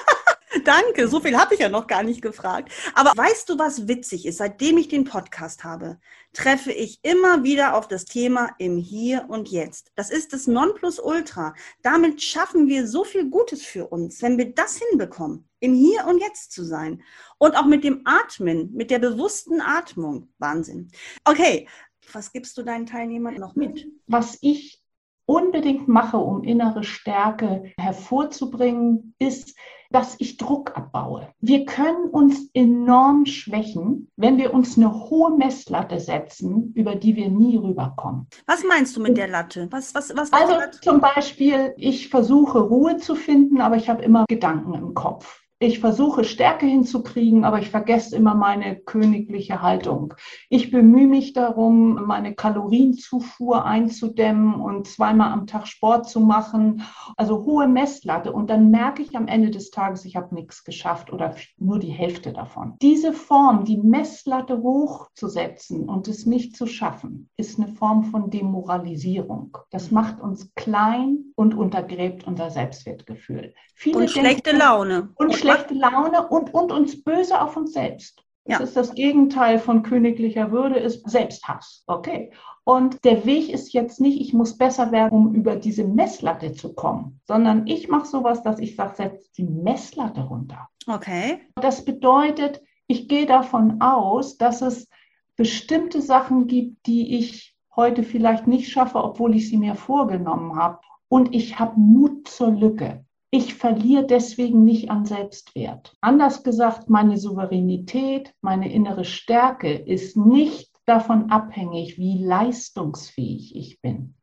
Danke, 0.63 1.08
so 1.08 1.20
viel 1.20 1.38
habe 1.38 1.53
ich 1.53 1.60
ja 1.60 1.70
noch 1.70 1.88
gar 1.88 2.03
nicht 2.03 2.22
gefragt. 2.22 2.72
Aber 2.96 3.12
weißt 3.15 3.50
du, 3.50 3.60
was 3.60 3.88
witzig 3.88 4.25
ist? 4.25 4.38
Seitdem 4.38 4.77
ich 4.77 4.88
den 4.88 5.03
Podcast 5.03 5.63
habe, 5.63 6.00
treffe 6.34 6.72
ich 6.72 7.00
immer 7.03 7.44
wieder 7.44 7.75
auf 7.75 7.88
das 7.88 8.06
Thema 8.06 8.50
im 8.58 8.77
Hier 8.77 9.25
und 9.27 9.50
Jetzt. 9.50 9.91
Das 9.96 10.10
ist 10.10 10.34
das 10.34 10.48
Nonplusultra. 10.48 11.53
Damit 11.82 12.22
schaffen 12.22 12.68
wir 12.68 12.88
so 12.88 13.03
viel 13.03 13.29
Gutes 13.29 13.63
für 13.63 13.88
uns, 13.88 14.22
wenn 14.22 14.38
wir 14.38 14.53
das 14.53 14.77
hinbekommen, 14.77 15.48
im 15.60 15.74
Hier 15.74 16.06
und 16.08 16.20
Jetzt 16.20 16.51
zu 16.51 16.63
sein. 16.63 17.03
Und 17.38 17.56
auch 17.56 17.65
mit 17.65 17.84
dem 17.84 18.01
Atmen, 18.06 18.74
mit 18.74 18.91
der 18.91 19.00
bewussten 19.00 19.62
Atmung. 19.62 20.29
Wahnsinn. 20.39 20.89
Okay, 21.25 21.68
was 22.12 22.32
gibst 22.32 22.58
du 22.58 22.63
deinen 22.63 22.88
Teilnehmern 22.88 23.36
noch 23.36 23.56
mit? 23.56 23.88
Was 24.08 24.38
ich 24.41 24.82
unbedingt 25.25 25.88
mache, 25.88 26.18
um 26.18 26.44
innere 26.44 26.84
Stärke 26.84 27.72
hervorzubringen, 27.77 29.13
ist, 29.20 29.56
dass 29.91 30.15
ich 30.19 30.38
Druck 30.38 30.75
abbaue. 30.77 31.27
Wir 31.41 31.65
können 31.65 32.10
uns 32.10 32.50
enorm 32.53 33.25
schwächen, 33.25 34.10
wenn 34.15 34.38
wir 34.38 34.53
uns 34.53 34.77
eine 34.77 34.93
hohe 34.93 35.36
Messlatte 35.36 36.00
setzen, 36.00 36.74
über 36.75 36.96
die 36.96 37.15
wir 37.15 37.29
nie 37.29 37.58
rüberkommen. 37.58 38.27
Was 38.46 38.63
meinst 38.63 38.96
du 38.96 39.01
mit 39.01 39.17
der 39.17 39.27
Latte? 39.27 39.67
Was, 39.72 39.96
was, 39.96 40.15
was 40.15 40.31
also 40.31 40.55
zum 40.81 41.01
Beispiel, 41.01 41.74
ich 41.77 42.10
versuche 42.10 42.60
Ruhe 42.60 42.98
zu 42.98 43.15
finden, 43.15 43.62
aber 43.62 43.77
ich 43.77 43.89
habe 43.89 44.03
immer 44.03 44.25
Gedanken 44.27 44.74
im 44.75 44.93
Kopf 44.93 45.38
ich 45.61 45.79
versuche 45.79 46.23
Stärke 46.23 46.65
hinzukriegen, 46.65 47.43
aber 47.43 47.59
ich 47.59 47.69
vergesse 47.69 48.15
immer 48.15 48.33
meine 48.33 48.77
königliche 48.77 49.61
Haltung. 49.61 50.13
Ich 50.47 50.71
bemühe 50.71 51.07
mich 51.07 51.33
darum, 51.33 52.05
meine 52.05 52.33
Kalorienzufuhr 52.33 53.65
einzudämmen 53.65 54.55
und 54.55 54.87
zweimal 54.87 55.33
am 55.33 55.47
Tag 55.47 55.67
Sport 55.67 56.07
zu 56.07 56.21
machen. 56.21 56.83
Also 57.17 57.43
hohe 57.43 57.67
Messlatte. 57.67 58.31
Und 58.31 58.49
dann 58.49 58.71
merke 58.71 59.01
ich 59.01 59.17
am 59.17 59.27
Ende 59.27 59.51
des 59.51 59.69
Tages, 59.69 60.05
ich 60.05 60.15
habe 60.15 60.33
nichts 60.33 60.63
geschafft 60.63 61.11
oder 61.11 61.35
nur 61.57 61.79
die 61.79 61.91
Hälfte 61.91 62.31
davon. 62.31 62.75
Diese 62.81 63.11
Form, 63.11 63.65
die 63.65 63.77
Messlatte 63.77 64.61
hochzusetzen 64.61 65.89
und 65.89 66.07
es 66.07 66.25
nicht 66.25 66.55
zu 66.55 66.67
schaffen, 66.67 67.29
ist 67.35 67.59
eine 67.59 67.67
Form 67.67 68.05
von 68.05 68.29
Demoralisierung. 68.29 69.57
Das 69.72 69.91
macht 69.91 70.22
uns 70.22 70.53
klein 70.55 71.33
und 71.35 71.53
untergräbt 71.53 72.25
unser 72.25 72.50
Selbstwertgefühl. 72.50 73.53
Viele 73.75 74.00
und 74.00 74.09
schlechte 74.09 74.51
Laune. 74.51 75.09
Und 75.15 75.33
schlechte 75.53 75.74
Laune 75.74 76.27
und, 76.27 76.53
und 76.53 76.72
uns 76.72 77.03
böse 77.03 77.42
auf 77.42 77.57
uns 77.57 77.74
selbst. 77.74 78.24
Das 78.46 78.59
ja. 78.59 78.66
ist 78.66 78.75
das 78.75 78.96
Gegenteil 78.96 79.59
von 79.59 79.83
königlicher 79.83 80.51
Würde, 80.51 80.79
ist 80.79 81.07
Selbsthass. 81.07 81.83
Okay. 81.85 82.31
Und 82.64 83.03
der 83.03 83.25
Weg 83.25 83.50
ist 83.50 83.74
jetzt 83.74 84.00
nicht, 84.01 84.20
ich 84.20 84.33
muss 84.33 84.57
besser 84.57 84.92
werden, 84.92 85.12
um 85.12 85.33
über 85.35 85.55
diese 85.55 85.83
Messlatte 85.83 86.53
zu 86.53 86.74
kommen, 86.74 87.20
sondern 87.25 87.68
ich 87.68 87.90
mache 87.90 88.05
sowas, 88.05 88.44
dass 88.44 88.59
ich 88.59 88.75
sage, 88.75 88.96
setz 88.96 89.31
die 89.31 89.44
Messlatte 89.44 90.22
runter. 90.22 90.68
Okay. 90.88 91.42
Das 91.55 91.85
bedeutet, 91.85 92.62
ich 92.88 93.07
gehe 93.07 93.25
davon 93.25 93.81
aus, 93.81 94.38
dass 94.38 94.62
es 94.62 94.88
bestimmte 95.35 96.01
Sachen 96.01 96.48
gibt, 96.48 96.85
die 96.85 97.18
ich 97.18 97.55
heute 97.75 98.03
vielleicht 98.03 98.48
nicht 98.48 98.70
schaffe, 98.72 99.03
obwohl 99.03 99.35
ich 99.35 99.48
sie 99.48 99.57
mir 99.57 99.75
vorgenommen 99.75 100.55
habe. 100.55 100.79
Und 101.07 101.33
ich 101.33 101.59
habe 101.59 101.79
Mut 101.79 102.27
zur 102.27 102.51
Lücke. 102.51 103.05
Ich 103.31 103.53
verliere 103.53 104.05
deswegen 104.05 104.63
nicht 104.63 104.89
an 104.89 105.05
Selbstwert. 105.05 105.96
Anders 106.01 106.44
gesagt, 106.44 106.89
meine 106.89 107.18
Souveränität, 107.18 108.33
meine 108.42 108.74
innere 108.74 109.05
Stärke 109.05 109.72
ist 109.72 110.18
nicht 110.18 110.72
davon 110.85 111.29
abhängig, 111.29 112.00
wie 112.00 112.24
leistungsfähig 112.24 113.55
ich 113.55 113.79
bin. 113.81 114.15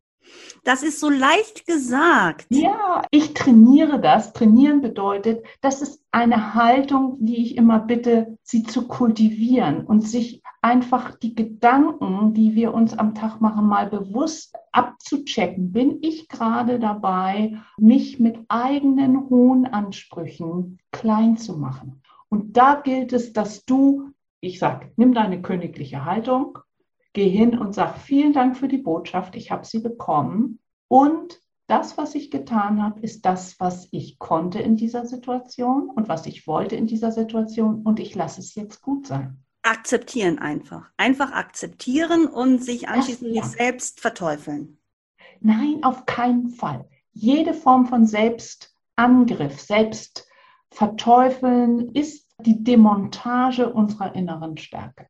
Das 0.64 0.82
ist 0.82 0.98
so 0.98 1.08
leicht 1.08 1.66
gesagt. 1.66 2.46
Ja, 2.50 3.02
ich 3.10 3.34
trainiere 3.34 4.00
das. 4.00 4.32
Trainieren 4.32 4.80
bedeutet, 4.80 5.44
das 5.60 5.80
ist 5.80 6.02
eine 6.10 6.54
Haltung, 6.54 7.18
die 7.20 7.36
ich 7.36 7.56
immer 7.56 7.78
bitte, 7.78 8.38
sie 8.42 8.64
zu 8.64 8.88
kultivieren 8.88 9.84
und 9.84 10.00
sich 10.00 10.42
einfach 10.62 11.14
die 11.16 11.34
Gedanken, 11.34 12.34
die 12.34 12.56
wir 12.56 12.74
uns 12.74 12.98
am 12.98 13.14
Tag 13.14 13.40
machen, 13.40 13.66
mal 13.66 13.88
bewusst 13.88 14.56
abzuchecken. 14.72 15.72
Bin 15.72 15.98
ich 16.02 16.28
gerade 16.28 16.80
dabei, 16.80 17.58
mich 17.78 18.18
mit 18.18 18.38
eigenen 18.48 19.30
hohen 19.30 19.66
Ansprüchen 19.66 20.78
klein 20.90 21.36
zu 21.36 21.56
machen? 21.56 22.02
Und 22.28 22.56
da 22.56 22.74
gilt 22.74 23.12
es, 23.12 23.32
dass 23.32 23.64
du, 23.64 24.10
ich 24.40 24.58
sag, 24.58 24.90
nimm 24.96 25.14
deine 25.14 25.40
königliche 25.40 26.04
Haltung, 26.04 26.58
geh 27.16 27.28
hin 27.30 27.58
und 27.58 27.74
sag 27.74 27.96
vielen 27.96 28.34
Dank 28.34 28.58
für 28.58 28.68
die 28.68 28.76
Botschaft, 28.76 29.34
ich 29.36 29.50
habe 29.50 29.64
sie 29.64 29.80
bekommen 29.80 30.58
und 30.86 31.40
das, 31.66 31.96
was 31.96 32.14
ich 32.14 32.30
getan 32.30 32.82
habe, 32.82 33.00
ist 33.00 33.24
das, 33.24 33.58
was 33.58 33.88
ich 33.90 34.18
konnte 34.18 34.58
in 34.58 34.76
dieser 34.76 35.06
Situation 35.06 35.88
und 35.88 36.10
was 36.10 36.26
ich 36.26 36.46
wollte 36.46 36.76
in 36.76 36.86
dieser 36.86 37.12
Situation 37.12 37.80
und 37.84 38.00
ich 38.00 38.14
lasse 38.14 38.40
es 38.40 38.54
jetzt 38.54 38.82
gut 38.82 39.06
sein. 39.06 39.42
Akzeptieren 39.62 40.38
einfach. 40.38 40.90
Einfach 40.98 41.32
akzeptieren 41.32 42.26
und 42.26 42.62
sich 42.62 42.90
anschließend 42.90 43.34
ja. 43.34 43.42
nicht 43.42 43.56
selbst 43.56 44.02
verteufeln. 44.02 44.76
Nein, 45.40 45.84
auf 45.84 46.04
keinen 46.04 46.50
Fall. 46.50 46.86
Jede 47.14 47.54
Form 47.54 47.86
von 47.86 48.06
Selbstangriff, 48.06 49.58
Selbstverteufeln 49.58 51.92
ist 51.94 52.30
die 52.42 52.62
Demontage 52.62 53.72
unserer 53.72 54.14
inneren 54.14 54.58
Stärke. 54.58 55.08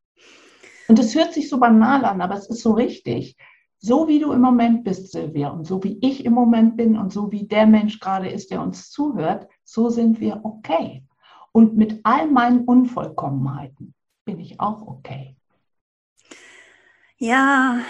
Und 0.88 0.98
es 0.98 1.14
hört 1.14 1.32
sich 1.32 1.48
so 1.48 1.58
banal 1.58 2.04
an, 2.04 2.20
aber 2.20 2.34
es 2.34 2.48
ist 2.48 2.62
so 2.62 2.72
richtig. 2.72 3.36
So 3.78 4.08
wie 4.08 4.18
du 4.18 4.32
im 4.32 4.40
Moment 4.40 4.84
bist, 4.84 5.12
Silvia, 5.12 5.50
und 5.50 5.66
so 5.66 5.82
wie 5.84 5.98
ich 6.00 6.24
im 6.24 6.32
Moment 6.32 6.76
bin 6.76 6.96
und 6.96 7.12
so 7.12 7.30
wie 7.30 7.46
der 7.46 7.66
Mensch 7.66 8.00
gerade 8.00 8.28
ist, 8.28 8.50
der 8.50 8.62
uns 8.62 8.90
zuhört, 8.90 9.48
so 9.64 9.90
sind 9.90 10.20
wir 10.20 10.40
okay. 10.44 11.04
Und 11.52 11.76
mit 11.76 12.00
all 12.04 12.28
meinen 12.28 12.64
Unvollkommenheiten 12.64 13.94
bin 14.24 14.40
ich 14.40 14.60
auch 14.60 14.86
okay. 14.86 15.36
Ja, 17.18 17.80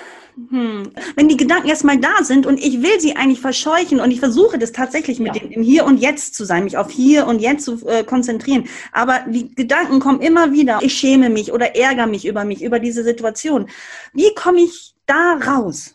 hm. 0.51 0.91
wenn 1.15 1.29
die 1.29 1.37
Gedanken 1.39 1.69
erstmal 1.69 1.99
da 1.99 2.23
sind 2.23 2.45
und 2.47 2.59
ich 2.59 2.83
will 2.83 3.01
sie 3.01 3.17
eigentlich 3.17 3.41
verscheuchen 3.41 4.01
und 4.01 4.11
ich 4.11 4.21
versuche 4.21 4.59
das 4.59 4.71
tatsächlich 4.73 5.19
mit 5.19 5.35
ja. 5.35 5.43
dem 5.43 5.51
im 5.51 5.63
Hier 5.63 5.87
und 5.87 5.99
Jetzt 5.99 6.35
zu 6.35 6.45
sein, 6.45 6.65
mich 6.65 6.77
auf 6.77 6.91
Hier 6.91 7.27
und 7.27 7.41
Jetzt 7.41 7.65
zu 7.65 7.87
äh, 7.87 8.05
konzentrieren. 8.05 8.65
Aber 8.93 9.21
die 9.27 9.55
Gedanken 9.55 9.99
kommen 9.99 10.21
immer 10.21 10.53
wieder. 10.53 10.81
Ich 10.83 10.93
schäme 10.93 11.31
mich 11.31 11.53
oder 11.53 11.75
ärgere 11.75 12.07
mich 12.07 12.27
über 12.27 12.45
mich, 12.45 12.63
über 12.63 12.79
diese 12.81 13.03
Situation. 13.03 13.69
Wie 14.13 14.35
komme 14.35 14.61
ich 14.61 14.95
da 15.07 15.39
raus? 15.47 15.95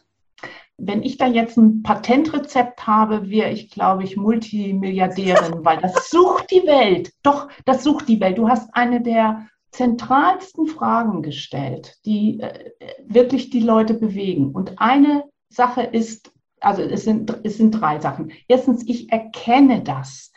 Wenn 0.77 1.03
ich 1.03 1.17
da 1.17 1.27
jetzt 1.27 1.57
ein 1.57 1.83
Patentrezept 1.83 2.87
habe, 2.87 3.29
wäre 3.29 3.51
ich, 3.51 3.69
glaube 3.69 4.03
ich, 4.03 4.17
Multimilliardärin, 4.17 5.63
weil 5.63 5.77
das 5.77 6.09
sucht 6.09 6.49
die 6.49 6.65
Welt. 6.65 7.13
Doch, 7.21 7.49
das 7.65 7.83
sucht 7.83 8.07
die 8.07 8.19
Welt. 8.19 8.39
Du 8.39 8.49
hast 8.49 8.73
eine 8.73 9.01
der 9.01 9.45
zentralsten 9.71 10.67
Fragen 10.67 11.21
gestellt, 11.21 11.97
die 12.05 12.39
äh, 12.39 12.71
wirklich 13.05 13.49
die 13.49 13.61
Leute 13.61 13.93
bewegen. 13.95 14.51
Und 14.51 14.79
eine 14.79 15.23
Sache 15.49 15.81
ist, 15.81 16.31
also 16.59 16.81
es 16.81 17.03
sind, 17.03 17.39
es 17.43 17.57
sind 17.57 17.71
drei 17.71 17.99
Sachen. 17.99 18.31
Erstens, 18.47 18.83
ich 18.87 19.11
erkenne 19.11 19.81
das. 19.83 20.31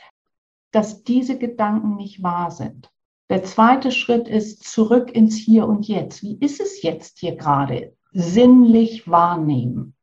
dass 0.75 1.05
diese 1.05 1.39
Gedanken 1.39 1.95
nicht 1.95 2.23
wahr 2.25 2.51
sind. 2.51 2.91
Der 3.31 3.45
zweite 3.45 3.93
Schritt 3.93 4.27
ist 4.27 4.65
zurück 4.65 5.15
ins 5.15 5.37
Hier 5.37 5.69
und 5.69 5.87
Jetzt. 5.87 6.25
Wie 6.25 6.37
ist 6.41 6.61
es 6.61 6.83
jetzt 6.83 7.21
hier 7.21 7.37
gerade? 7.37 7.97
Sinnlich 8.13 9.09
wahrnehmen. 9.09 9.95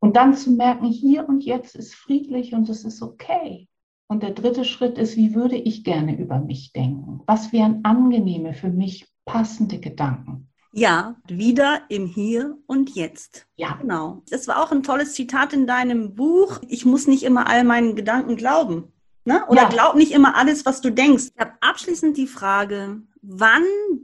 Und 0.00 0.16
dann 0.16 0.34
zu 0.34 0.50
merken, 0.50 0.86
hier 0.86 1.28
und 1.28 1.44
jetzt 1.44 1.76
ist 1.76 1.94
friedlich 1.94 2.54
und 2.54 2.68
es 2.68 2.84
ist 2.84 3.02
okay. 3.02 3.68
Und 4.10 4.24
der 4.24 4.32
dritte 4.32 4.64
Schritt 4.64 4.98
ist, 4.98 5.16
wie 5.16 5.36
würde 5.36 5.54
ich 5.54 5.84
gerne 5.84 6.18
über 6.18 6.40
mich 6.40 6.72
denken? 6.72 7.20
Was 7.26 7.52
wären 7.52 7.84
angenehme, 7.84 8.54
für 8.54 8.68
mich 8.68 9.06
passende 9.24 9.78
Gedanken? 9.78 10.48
Ja, 10.72 11.14
wieder 11.28 11.82
im 11.88 12.08
Hier 12.08 12.58
und 12.66 12.96
Jetzt. 12.96 13.46
Ja. 13.54 13.76
Genau. 13.80 14.24
Das 14.28 14.48
war 14.48 14.64
auch 14.64 14.72
ein 14.72 14.82
tolles 14.82 15.12
Zitat 15.12 15.52
in 15.52 15.68
deinem 15.68 16.16
Buch. 16.16 16.60
Ich 16.66 16.84
muss 16.84 17.06
nicht 17.06 17.22
immer 17.22 17.46
all 17.46 17.62
meinen 17.62 17.94
Gedanken 17.94 18.34
glauben. 18.34 18.92
Ne? 19.24 19.46
Oder 19.46 19.62
ja. 19.62 19.68
glaub 19.68 19.94
nicht 19.94 20.10
immer 20.10 20.36
alles, 20.36 20.66
was 20.66 20.80
du 20.80 20.90
denkst. 20.90 21.28
Ich 21.32 21.40
habe 21.40 21.52
abschließend 21.60 22.16
die 22.16 22.26
Frage, 22.26 23.02
wann 23.22 23.62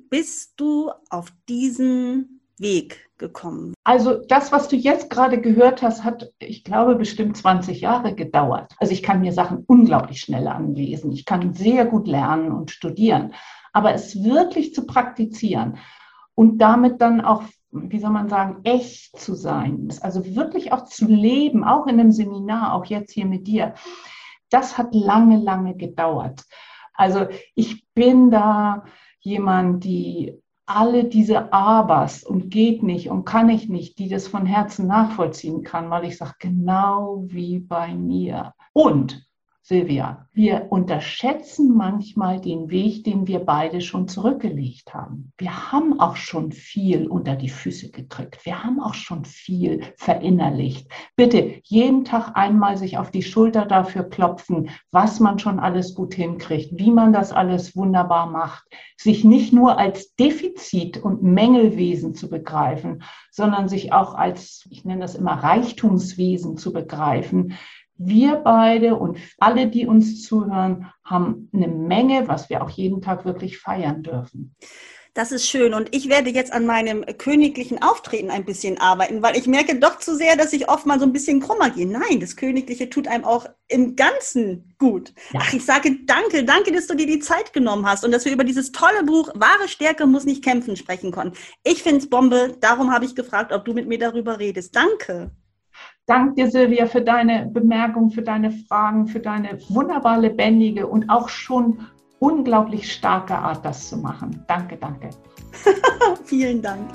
bist 0.08 0.52
du 0.56 0.92
auf 1.10 1.32
diesen 1.48 2.42
Weg 2.58 3.05
gekommen? 3.18 3.74
Also 3.84 4.14
das, 4.28 4.52
was 4.52 4.68
du 4.68 4.76
jetzt 4.76 5.10
gerade 5.10 5.40
gehört 5.40 5.82
hast, 5.82 6.04
hat, 6.04 6.32
ich 6.38 6.64
glaube, 6.64 6.96
bestimmt 6.96 7.36
20 7.36 7.80
Jahre 7.80 8.14
gedauert. 8.14 8.74
Also 8.78 8.92
ich 8.92 9.02
kann 9.02 9.20
mir 9.20 9.32
Sachen 9.32 9.64
unglaublich 9.66 10.20
schnell 10.20 10.46
anlesen. 10.48 11.12
Ich 11.12 11.24
kann 11.24 11.54
sehr 11.54 11.86
gut 11.86 12.06
lernen 12.06 12.52
und 12.52 12.70
studieren. 12.70 13.34
Aber 13.72 13.94
es 13.94 14.22
wirklich 14.24 14.74
zu 14.74 14.86
praktizieren 14.86 15.78
und 16.34 16.58
damit 16.58 17.00
dann 17.00 17.20
auch 17.20 17.42
wie 17.72 17.98
soll 17.98 18.10
man 18.10 18.30
sagen, 18.30 18.60
echt 18.64 19.18
zu 19.18 19.34
sein, 19.34 19.92
also 20.00 20.34
wirklich 20.34 20.72
auch 20.72 20.86
zu 20.86 21.06
leben, 21.06 21.62
auch 21.62 21.86
in 21.86 22.00
einem 22.00 22.10
Seminar, 22.10 22.72
auch 22.72 22.86
jetzt 22.86 23.12
hier 23.12 23.26
mit 23.26 23.46
dir 23.46 23.74
das 24.50 24.78
hat 24.78 24.94
lange, 24.94 25.38
lange 25.38 25.76
gedauert. 25.76 26.44
Also 26.94 27.26
ich 27.54 27.86
bin 27.94 28.30
da 28.30 28.84
jemand, 29.20 29.84
die 29.84 30.40
alle 30.66 31.04
diese 31.04 31.52
Abers 31.52 32.24
und 32.24 32.50
geht 32.50 32.82
nicht 32.82 33.08
und 33.08 33.24
kann 33.24 33.48
ich 33.48 33.68
nicht, 33.68 33.98
die 33.98 34.08
das 34.08 34.26
von 34.28 34.46
Herzen 34.46 34.86
nachvollziehen 34.86 35.62
kann, 35.62 35.90
weil 35.90 36.04
ich 36.04 36.18
sage, 36.18 36.34
genau 36.40 37.24
wie 37.26 37.60
bei 37.60 37.94
mir. 37.94 38.52
Und 38.72 39.25
Silvia, 39.68 40.28
wir 40.32 40.68
unterschätzen 40.70 41.76
manchmal 41.76 42.40
den 42.40 42.70
Weg, 42.70 43.02
den 43.02 43.26
wir 43.26 43.40
beide 43.40 43.80
schon 43.80 44.06
zurückgelegt 44.06 44.94
haben. 44.94 45.32
Wir 45.38 45.72
haben 45.72 45.98
auch 45.98 46.14
schon 46.14 46.52
viel 46.52 47.08
unter 47.08 47.34
die 47.34 47.48
Füße 47.48 47.90
gedrückt. 47.90 48.46
Wir 48.46 48.62
haben 48.62 48.78
auch 48.78 48.94
schon 48.94 49.24
viel 49.24 49.82
verinnerlicht. 49.96 50.88
Bitte 51.16 51.54
jeden 51.64 52.04
Tag 52.04 52.36
einmal 52.36 52.76
sich 52.76 52.96
auf 52.96 53.10
die 53.10 53.24
Schulter 53.24 53.66
dafür 53.66 54.04
klopfen, 54.04 54.70
was 54.92 55.18
man 55.18 55.40
schon 55.40 55.58
alles 55.58 55.96
gut 55.96 56.14
hinkriegt, 56.14 56.78
wie 56.78 56.92
man 56.92 57.12
das 57.12 57.32
alles 57.32 57.74
wunderbar 57.74 58.30
macht. 58.30 58.68
Sich 58.96 59.24
nicht 59.24 59.52
nur 59.52 59.80
als 59.80 60.14
Defizit 60.14 60.98
und 60.98 61.24
Mängelwesen 61.24 62.14
zu 62.14 62.30
begreifen, 62.30 63.02
sondern 63.32 63.68
sich 63.68 63.92
auch 63.92 64.14
als, 64.14 64.64
ich 64.70 64.84
nenne 64.84 65.00
das 65.00 65.16
immer 65.16 65.32
Reichtumswesen 65.32 66.56
zu 66.56 66.72
begreifen, 66.72 67.56
wir 67.98 68.36
beide 68.36 68.96
und 68.96 69.18
alle, 69.38 69.68
die 69.68 69.86
uns 69.86 70.22
zuhören, 70.22 70.90
haben 71.04 71.48
eine 71.52 71.68
Menge, 71.68 72.28
was 72.28 72.50
wir 72.50 72.62
auch 72.62 72.70
jeden 72.70 73.00
Tag 73.00 73.24
wirklich 73.24 73.58
feiern 73.58 74.02
dürfen. 74.02 74.54
Das 75.16 75.32
ist 75.32 75.48
schön. 75.48 75.72
Und 75.72 75.94
ich 75.94 76.10
werde 76.10 76.28
jetzt 76.28 76.52
an 76.52 76.66
meinem 76.66 77.02
königlichen 77.16 77.82
Auftreten 77.82 78.30
ein 78.30 78.44
bisschen 78.44 78.78
arbeiten, 78.78 79.22
weil 79.22 79.34
ich 79.34 79.46
merke 79.46 79.78
doch 79.80 79.98
zu 79.98 80.14
sehr, 80.14 80.36
dass 80.36 80.52
ich 80.52 80.68
oft 80.68 80.84
mal 80.84 81.00
so 81.00 81.06
ein 81.06 81.14
bisschen 81.14 81.40
krummer 81.40 81.70
gehe. 81.70 81.86
Nein, 81.86 82.20
das 82.20 82.36
Königliche 82.36 82.90
tut 82.90 83.08
einem 83.08 83.24
auch 83.24 83.46
im 83.66 83.96
Ganzen 83.96 84.74
gut. 84.78 85.14
Ja. 85.32 85.40
Ach, 85.42 85.54
ich 85.54 85.64
sage 85.64 86.00
danke, 86.04 86.44
danke, 86.44 86.70
dass 86.70 86.86
du 86.86 86.94
dir 86.94 87.06
die 87.06 87.20
Zeit 87.20 87.54
genommen 87.54 87.86
hast 87.86 88.04
und 88.04 88.12
dass 88.12 88.26
wir 88.26 88.32
über 88.32 88.44
dieses 88.44 88.72
tolle 88.72 89.04
Buch 89.04 89.30
Wahre 89.34 89.68
Stärke 89.68 90.04
muss 90.04 90.26
nicht 90.26 90.44
kämpfen 90.44 90.76
sprechen 90.76 91.12
konnten. 91.12 91.34
Ich 91.64 91.82
finde 91.82 92.00
es 92.00 92.10
Bombe. 92.10 92.54
Darum 92.60 92.92
habe 92.92 93.06
ich 93.06 93.14
gefragt, 93.14 93.54
ob 93.54 93.64
du 93.64 93.72
mit 93.72 93.88
mir 93.88 93.98
darüber 93.98 94.38
redest. 94.38 94.76
Danke. 94.76 95.30
Danke 96.06 96.34
dir, 96.34 96.50
Silvia, 96.50 96.86
für 96.86 97.02
deine 97.02 97.46
Bemerkungen, 97.46 98.10
für 98.10 98.22
deine 98.22 98.52
Fragen, 98.52 99.08
für 99.08 99.18
deine 99.18 99.58
wunderbar 99.68 100.18
lebendige 100.18 100.86
und 100.86 101.10
auch 101.10 101.28
schon 101.28 101.80
unglaublich 102.20 102.92
starke 102.92 103.34
Art, 103.34 103.64
das 103.64 103.88
zu 103.88 103.96
machen. 103.96 104.44
Danke, 104.46 104.76
danke. 104.76 105.10
Vielen 106.24 106.62
Dank. 106.62 106.88